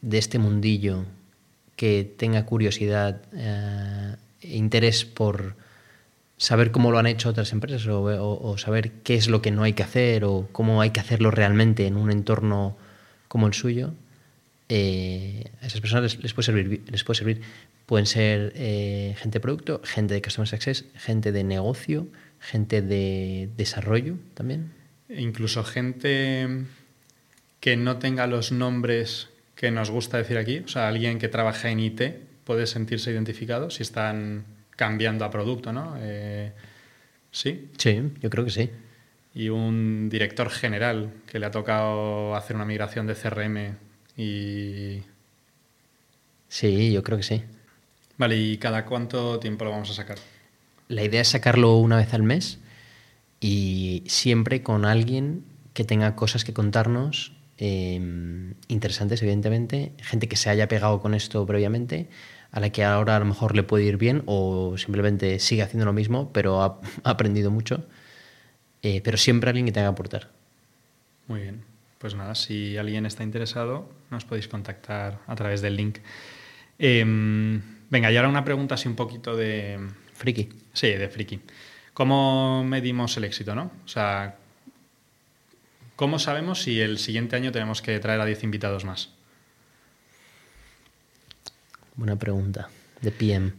de 0.00 0.18
este 0.18 0.40
mundillo 0.40 1.04
que 1.76 2.02
tenga 2.18 2.44
curiosidad 2.44 3.22
eh, 3.32 4.16
interés 4.40 5.04
por 5.04 5.54
saber 6.36 6.70
cómo 6.70 6.90
lo 6.90 6.98
han 6.98 7.06
hecho 7.06 7.30
otras 7.30 7.52
empresas 7.52 7.86
o, 7.88 8.58
saber 8.58 8.92
qué 9.02 9.14
es 9.14 9.28
lo 9.28 9.40
que 9.42 9.50
no 9.50 9.62
hay 9.62 9.72
que 9.72 9.82
hacer 9.82 10.24
o 10.24 10.48
cómo 10.52 10.80
hay 10.80 10.90
que 10.90 11.00
hacerlo 11.00 11.30
realmente 11.30 11.86
en 11.86 11.96
un 11.96 12.10
entorno 12.10 12.76
como 13.28 13.46
el 13.46 13.54
suyo, 13.54 13.94
eh, 14.68 15.44
a 15.62 15.66
esas 15.66 15.80
personas 15.80 16.02
les, 16.02 16.22
les 16.22 16.34
puede 16.34 16.46
servir. 16.46 16.82
Les 16.90 17.04
puede 17.04 17.18
servir. 17.18 17.40
Pueden 17.86 18.06
ser 18.06 18.52
eh, 18.56 19.14
gente 19.18 19.38
de 19.38 19.40
producto, 19.40 19.80
gente 19.84 20.14
de 20.14 20.22
Customer 20.22 20.48
Success, 20.48 20.84
gente 20.96 21.30
de 21.30 21.44
negocio, 21.44 22.08
gente 22.40 22.82
de 22.82 23.48
desarrollo 23.56 24.16
también. 24.34 24.72
E 25.08 25.22
Incluso 25.22 25.62
gente 25.62 26.64
que 27.60 27.76
no 27.76 27.98
tenga 27.98 28.26
los 28.26 28.50
nombres 28.50 29.28
que 29.54 29.70
nos 29.70 29.90
gusta 29.90 30.18
decir 30.18 30.36
aquí, 30.36 30.58
o 30.58 30.68
sea, 30.68 30.88
alguien 30.88 31.18
que 31.18 31.28
trabaja 31.28 31.70
en 31.70 31.80
IT 31.80 32.02
puede 32.46 32.66
sentirse 32.66 33.10
identificado 33.10 33.70
si 33.70 33.82
están 33.82 34.44
cambiando 34.70 35.24
a 35.24 35.30
producto, 35.30 35.72
¿no? 35.72 35.96
Eh, 35.98 36.52
sí. 37.32 37.70
Sí, 37.76 38.12
yo 38.20 38.30
creo 38.30 38.44
que 38.44 38.52
sí. 38.52 38.70
Y 39.34 39.48
un 39.48 40.08
director 40.08 40.48
general 40.48 41.12
que 41.26 41.40
le 41.40 41.46
ha 41.46 41.50
tocado 41.50 42.36
hacer 42.36 42.54
una 42.56 42.64
migración 42.64 43.06
de 43.06 43.14
CRM 43.14 43.76
y... 44.16 45.02
Sí, 46.48 46.92
yo 46.92 47.02
creo 47.02 47.18
que 47.18 47.24
sí. 47.24 47.42
Vale, 48.16 48.36
¿y 48.36 48.56
cada 48.58 48.86
cuánto 48.86 49.40
tiempo 49.40 49.64
lo 49.64 49.72
vamos 49.72 49.90
a 49.90 49.94
sacar? 49.94 50.18
La 50.88 51.02
idea 51.02 51.20
es 51.20 51.28
sacarlo 51.28 51.76
una 51.76 51.96
vez 51.96 52.14
al 52.14 52.22
mes 52.22 52.60
y 53.40 54.04
siempre 54.06 54.62
con 54.62 54.84
alguien 54.84 55.44
que 55.74 55.84
tenga 55.84 56.14
cosas 56.14 56.44
que 56.44 56.54
contarnos, 56.54 57.32
eh, 57.58 58.00
interesantes 58.68 59.22
evidentemente, 59.22 59.92
gente 59.98 60.28
que 60.28 60.36
se 60.36 60.50
haya 60.50 60.68
pegado 60.68 61.00
con 61.00 61.14
esto 61.14 61.46
previamente, 61.46 62.08
a 62.50 62.60
la 62.60 62.70
que 62.70 62.84
ahora 62.84 63.16
a 63.16 63.18
lo 63.18 63.24
mejor 63.26 63.56
le 63.56 63.62
puede 63.62 63.84
ir 63.84 63.96
bien 63.96 64.22
o 64.26 64.76
simplemente 64.78 65.38
sigue 65.38 65.62
haciendo 65.62 65.84
lo 65.84 65.92
mismo, 65.92 66.32
pero 66.32 66.62
ha, 66.62 66.80
ha 67.04 67.10
aprendido 67.10 67.50
mucho, 67.50 67.84
Eh, 68.82 69.00
pero 69.02 69.16
siempre 69.16 69.50
alguien 69.50 69.66
que 69.66 69.72
tenga 69.72 69.88
que 69.88 69.92
aportar. 69.92 70.30
Muy 71.26 71.40
bien. 71.40 71.64
Pues 71.98 72.14
nada, 72.14 72.34
si 72.34 72.76
alguien 72.76 73.04
está 73.04 73.24
interesado, 73.24 73.88
nos 74.10 74.24
podéis 74.24 74.46
contactar 74.48 75.18
a 75.26 75.34
través 75.34 75.60
del 75.60 75.74
link. 75.76 75.98
Em, 76.78 77.60
venga, 77.90 78.12
y 78.12 78.16
ahora 78.16 78.28
una 78.28 78.44
pregunta 78.44 78.74
así 78.76 78.86
un 78.88 78.94
poquito 78.94 79.34
de... 79.34 79.80
Friki. 80.14 80.50
Sí, 80.72 80.88
de 80.88 81.08
friki. 81.08 81.40
¿Cómo 81.94 82.62
medimos 82.64 83.16
el 83.16 83.24
éxito, 83.24 83.54
no? 83.54 83.72
O 83.84 83.88
sea, 83.88 84.36
¿cómo 85.96 86.18
sabemos 86.18 86.62
si 86.62 86.80
el 86.80 86.98
siguiente 86.98 87.36
año 87.36 87.52
tenemos 87.52 87.82
que 87.82 87.98
traer 87.98 88.20
a 88.20 88.26
10 88.26 88.42
invitados 88.44 88.84
más? 88.84 89.10
Buena 91.96 92.16
pregunta. 92.16 92.68
De 93.00 93.10
PM. 93.10 93.52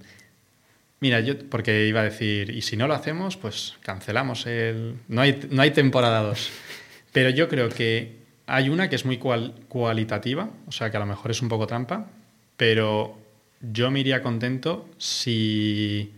Mira, 0.99 1.19
yo, 1.19 1.37
porque 1.49 1.87
iba 1.87 2.01
a 2.01 2.05
decir, 2.05 2.49
y 2.49 2.61
si 2.61 2.75
no 2.75 2.87
lo 2.87 2.93
hacemos, 2.95 3.37
pues 3.37 3.75
cancelamos 3.81 4.45
el... 4.47 4.95
No 5.07 5.21
hay, 5.21 5.47
no 5.51 5.61
hay 5.61 5.71
temporada 5.71 6.21
2. 6.21 6.49
Pero 7.11 7.29
yo 7.29 7.47
creo 7.49 7.69
que 7.69 8.17
hay 8.47 8.69
una 8.69 8.89
que 8.89 8.95
es 8.95 9.05
muy 9.05 9.17
cual- 9.17 9.53
cualitativa, 9.67 10.49
o 10.67 10.71
sea 10.71 10.89
que 10.89 10.97
a 10.97 10.99
lo 10.99 11.05
mejor 11.05 11.31
es 11.31 11.41
un 11.41 11.49
poco 11.49 11.67
trampa, 11.67 12.07
pero 12.55 13.17
yo 13.61 13.91
me 13.91 13.99
iría 13.99 14.21
contento 14.21 14.89
si, 14.97 16.13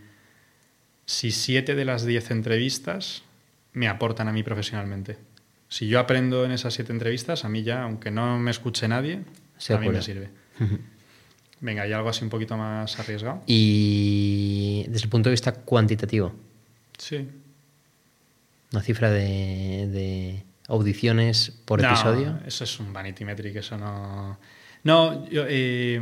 si 1.06 1.30
siete 1.32 1.74
de 1.74 1.84
las 1.84 2.04
10 2.06 2.30
entrevistas 2.30 3.22
me 3.72 3.88
aportan 3.88 4.28
a 4.28 4.32
mí 4.32 4.42
profesionalmente. 4.42 5.18
Si 5.70 5.86
yo 5.88 6.00
aprendo 6.00 6.44
en 6.44 6.50
esas 6.50 6.74
siete 6.74 6.92
entrevistas, 6.92 7.44
a 7.46 7.48
mí 7.48 7.62
ya, 7.62 7.84
aunque 7.84 8.10
no 8.10 8.38
me 8.38 8.50
escuche 8.50 8.86
nadie, 8.88 9.22
a 9.70 9.78
mí 9.78 9.88
me 9.88 10.02
sirve. 10.02 10.28
Venga, 11.60 11.82
¿hay 11.84 11.92
algo 11.92 12.08
así 12.08 12.24
un 12.24 12.30
poquito 12.30 12.56
más 12.56 12.98
arriesgado? 12.98 13.42
Y 13.46 14.84
desde 14.88 15.04
el 15.04 15.10
punto 15.10 15.28
de 15.28 15.32
vista 15.32 15.52
cuantitativo, 15.52 16.34
Sí. 16.98 17.26
una 18.72 18.82
cifra 18.82 19.10
de, 19.10 19.88
de 19.90 20.42
audiciones 20.68 21.50
por 21.64 21.80
No, 21.80 21.88
episodio. 21.88 22.38
Eso 22.46 22.64
es 22.64 22.78
un 22.80 22.92
vanity 22.92 23.24
metric, 23.24 23.56
eso 23.56 23.78
no. 23.78 24.38
No, 24.84 25.28
yo. 25.30 25.44
eh, 25.48 26.00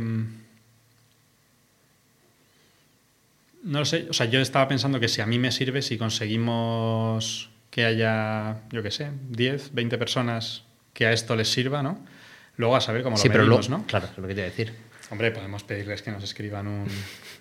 no 3.63 3.79
lo 3.79 3.85
sé. 3.85 4.07
O 4.09 4.13
sea, 4.13 4.25
yo 4.25 4.39
estaba 4.39 4.67
pensando 4.67 4.99
que 4.99 5.07
si 5.07 5.21
a 5.21 5.25
mí 5.25 5.37
me 5.39 5.51
sirve, 5.51 5.81
si 5.81 5.97
conseguimos 5.97 7.48
que 7.69 7.85
haya, 7.85 8.61
yo 8.71 8.81
qué 8.83 8.91
sé, 8.91 9.11
10, 9.29 9.73
20 9.73 9.97
personas 9.97 10.63
que 10.93 11.05
a 11.05 11.11
esto 11.13 11.35
les 11.35 11.51
sirva, 11.51 11.83
¿no? 11.83 12.03
Luego 12.57 12.75
a 12.75 12.81
saber 12.81 13.03
cómo 13.03 13.15
lo 13.15 13.21
sí, 13.21 13.29
pero 13.29 13.43
¿no? 13.69 13.85
claro, 13.85 14.07
es 14.11 14.17
lo 14.17 14.27
que 14.27 14.33
te 14.33 14.41
iba 14.41 14.47
a 14.47 14.49
decir. 14.49 14.73
Hombre, 15.11 15.31
podemos 15.31 15.63
pedirles 15.63 16.01
que 16.01 16.11
nos 16.11 16.23
escriban 16.23 16.67
un 16.67 16.87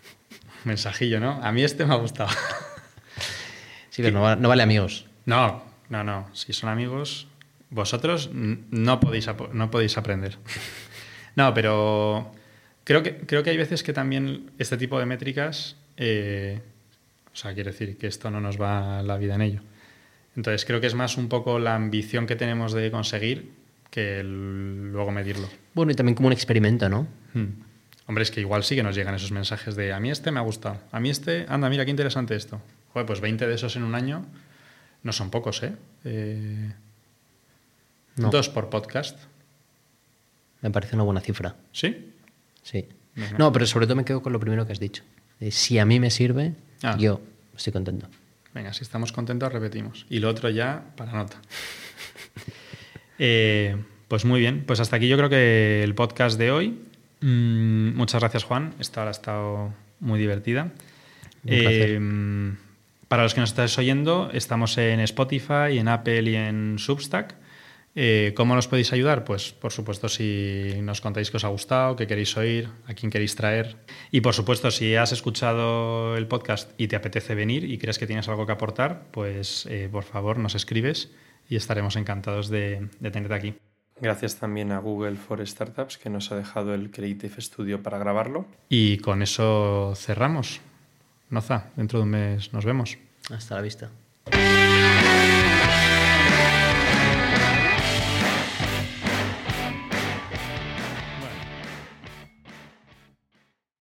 mensajillo, 0.64 1.20
¿no? 1.20 1.40
A 1.42 1.52
mí 1.52 1.62
este 1.62 1.84
me 1.86 1.94
ha 1.94 1.96
gustado. 1.96 2.30
Sí, 3.90 4.02
pero 4.02 4.14
no, 4.14 4.22
va- 4.22 4.36
no 4.36 4.48
vale 4.48 4.62
amigos. 4.62 5.06
No, 5.26 5.64
no, 5.88 6.04
no. 6.04 6.28
Si 6.32 6.52
son 6.52 6.68
amigos, 6.70 7.26
vosotros 7.68 8.30
no 8.32 9.00
podéis, 9.00 9.28
no 9.52 9.70
podéis 9.72 9.98
aprender. 9.98 10.38
No, 11.34 11.52
pero 11.52 12.32
creo 12.84 13.02
que, 13.02 13.16
creo 13.16 13.42
que 13.42 13.50
hay 13.50 13.56
veces 13.56 13.82
que 13.82 13.92
también 13.92 14.52
este 14.58 14.76
tipo 14.76 15.00
de 15.00 15.06
métricas, 15.06 15.74
eh, 15.96 16.60
o 17.32 17.36
sea, 17.36 17.54
quiero 17.54 17.72
decir 17.72 17.98
que 17.98 18.06
esto 18.06 18.30
no 18.30 18.40
nos 18.40 18.60
va 18.60 19.02
la 19.02 19.16
vida 19.16 19.34
en 19.34 19.42
ello. 19.42 19.60
Entonces 20.38 20.64
creo 20.64 20.80
que 20.80 20.86
es 20.86 20.94
más 20.94 21.16
un 21.16 21.28
poco 21.28 21.58
la 21.58 21.74
ambición 21.74 22.24
que 22.28 22.36
tenemos 22.36 22.72
de 22.72 22.92
conseguir 22.92 23.50
que 23.90 24.20
el- 24.20 24.92
luego 24.92 25.10
medirlo. 25.10 25.48
Bueno, 25.74 25.90
y 25.90 25.96
también 25.96 26.14
como 26.14 26.28
un 26.28 26.32
experimento, 26.32 26.88
¿no? 26.88 27.08
Hmm. 27.34 27.46
Hombre, 28.06 28.22
es 28.22 28.30
que 28.30 28.40
igual 28.40 28.62
sí 28.62 28.76
que 28.76 28.84
nos 28.84 28.94
llegan 28.94 29.16
esos 29.16 29.32
mensajes 29.32 29.74
de 29.74 29.92
a 29.92 29.98
mí 29.98 30.10
este 30.12 30.30
me 30.30 30.38
ha 30.38 30.42
gustado, 30.44 30.78
a 30.92 31.00
mí 31.00 31.10
este, 31.10 31.44
anda, 31.48 31.68
mira 31.68 31.84
qué 31.84 31.90
interesante 31.90 32.36
esto. 32.36 32.60
Joder, 32.92 33.04
pues 33.04 33.20
20 33.20 33.48
de 33.48 33.54
esos 33.54 33.74
en 33.74 33.82
un 33.82 33.96
año 33.96 34.24
no 35.02 35.12
son 35.12 35.30
pocos, 35.30 35.60
¿eh? 35.64 35.72
Eh, 36.04 36.72
No. 38.16 38.30
Dos 38.30 38.48
por 38.48 38.70
podcast, 38.70 39.18
Me 40.62 40.70
parece 40.70 40.94
una 40.96 41.04
buena 41.04 41.20
cifra. 41.20 41.54
¿sí? 41.72 42.12
Sí. 42.62 42.86
No, 43.38 43.52
pero 43.52 43.66
sobre 43.66 43.86
todo 43.86 43.96
me 43.96 44.04
quedo 44.04 44.22
con 44.22 44.32
lo 44.32 44.38
primero 44.40 44.66
que 44.66 44.72
has 44.72 44.80
dicho. 44.80 45.02
Si 45.50 45.78
a 45.78 45.84
mí 45.84 45.98
me 46.00 46.10
sirve, 46.10 46.54
Ah. 46.82 46.96
yo 46.98 47.20
estoy 47.56 47.72
contento. 47.72 48.08
Venga, 48.54 48.72
si 48.72 48.82
estamos 48.82 49.12
contentos, 49.12 49.52
repetimos. 49.52 50.06
Y 50.08 50.20
lo 50.20 50.28
otro 50.28 50.48
ya 50.50 50.84
para 50.96 51.12
nota. 51.12 51.40
Eh, 53.20 53.74
pues 54.06 54.24
muy 54.24 54.38
bien, 54.38 54.62
pues 54.64 54.78
hasta 54.78 54.94
aquí 54.94 55.08
yo 55.08 55.16
creo 55.16 55.28
que 55.28 55.82
el 55.82 55.92
podcast 55.96 56.38
de 56.38 56.52
hoy. 56.52 56.78
Mm, 57.20 57.96
muchas 57.96 58.20
gracias, 58.20 58.44
Juan. 58.44 58.74
Esta 58.78 59.00
hora 59.00 59.10
ha 59.10 59.10
estado 59.10 59.74
muy 59.98 60.20
divertida. 60.20 60.70
Eh, 61.44 61.98
para 63.08 63.24
los 63.24 63.34
que 63.34 63.40
nos 63.40 63.50
estáis 63.50 63.76
oyendo, 63.76 64.30
estamos 64.32 64.78
en 64.78 65.00
Spotify, 65.00 65.78
en 65.78 65.88
Apple 65.88 66.30
y 66.30 66.36
en 66.36 66.78
Substack. 66.78 67.34
Eh, 67.94 68.32
¿Cómo 68.36 68.54
nos 68.54 68.68
podéis 68.68 68.92
ayudar? 68.92 69.24
Pues 69.24 69.52
por 69.52 69.72
supuesto 69.72 70.08
si 70.08 70.74
nos 70.82 71.00
contáis 71.00 71.30
que 71.30 71.38
os 71.38 71.44
ha 71.44 71.48
gustado, 71.48 71.96
que 71.96 72.06
queréis 72.06 72.36
oír, 72.36 72.68
a 72.86 72.94
quién 72.94 73.10
queréis 73.10 73.34
traer. 73.34 73.76
Y 74.10 74.20
por 74.20 74.34
supuesto 74.34 74.70
si 74.70 74.94
has 74.94 75.12
escuchado 75.12 76.16
el 76.16 76.26
podcast 76.26 76.70
y 76.78 76.88
te 76.88 76.96
apetece 76.96 77.34
venir 77.34 77.64
y 77.64 77.78
crees 77.78 77.98
que 77.98 78.06
tienes 78.06 78.28
algo 78.28 78.46
que 78.46 78.52
aportar, 78.52 79.06
pues 79.10 79.66
eh, 79.66 79.88
por 79.90 80.04
favor 80.04 80.38
nos 80.38 80.54
escribes 80.54 81.10
y 81.48 81.56
estaremos 81.56 81.96
encantados 81.96 82.48
de, 82.48 82.88
de 83.00 83.10
tenerte 83.10 83.34
aquí. 83.34 83.54
Gracias 84.00 84.36
también 84.36 84.70
a 84.70 84.78
Google 84.78 85.16
for 85.16 85.44
Startups 85.44 85.98
que 85.98 86.08
nos 86.08 86.30
ha 86.30 86.36
dejado 86.36 86.72
el 86.74 86.90
Creative 86.90 87.40
Studio 87.40 87.82
para 87.82 87.98
grabarlo. 87.98 88.46
Y 88.68 88.98
con 88.98 89.22
eso 89.22 89.94
cerramos. 89.96 90.60
Noza, 91.30 91.70
dentro 91.76 91.98
de 91.98 92.04
un 92.04 92.10
mes 92.10 92.52
nos 92.52 92.64
vemos. 92.64 92.96
Hasta 93.30 93.56
la 93.56 93.62
vista. 93.62 93.90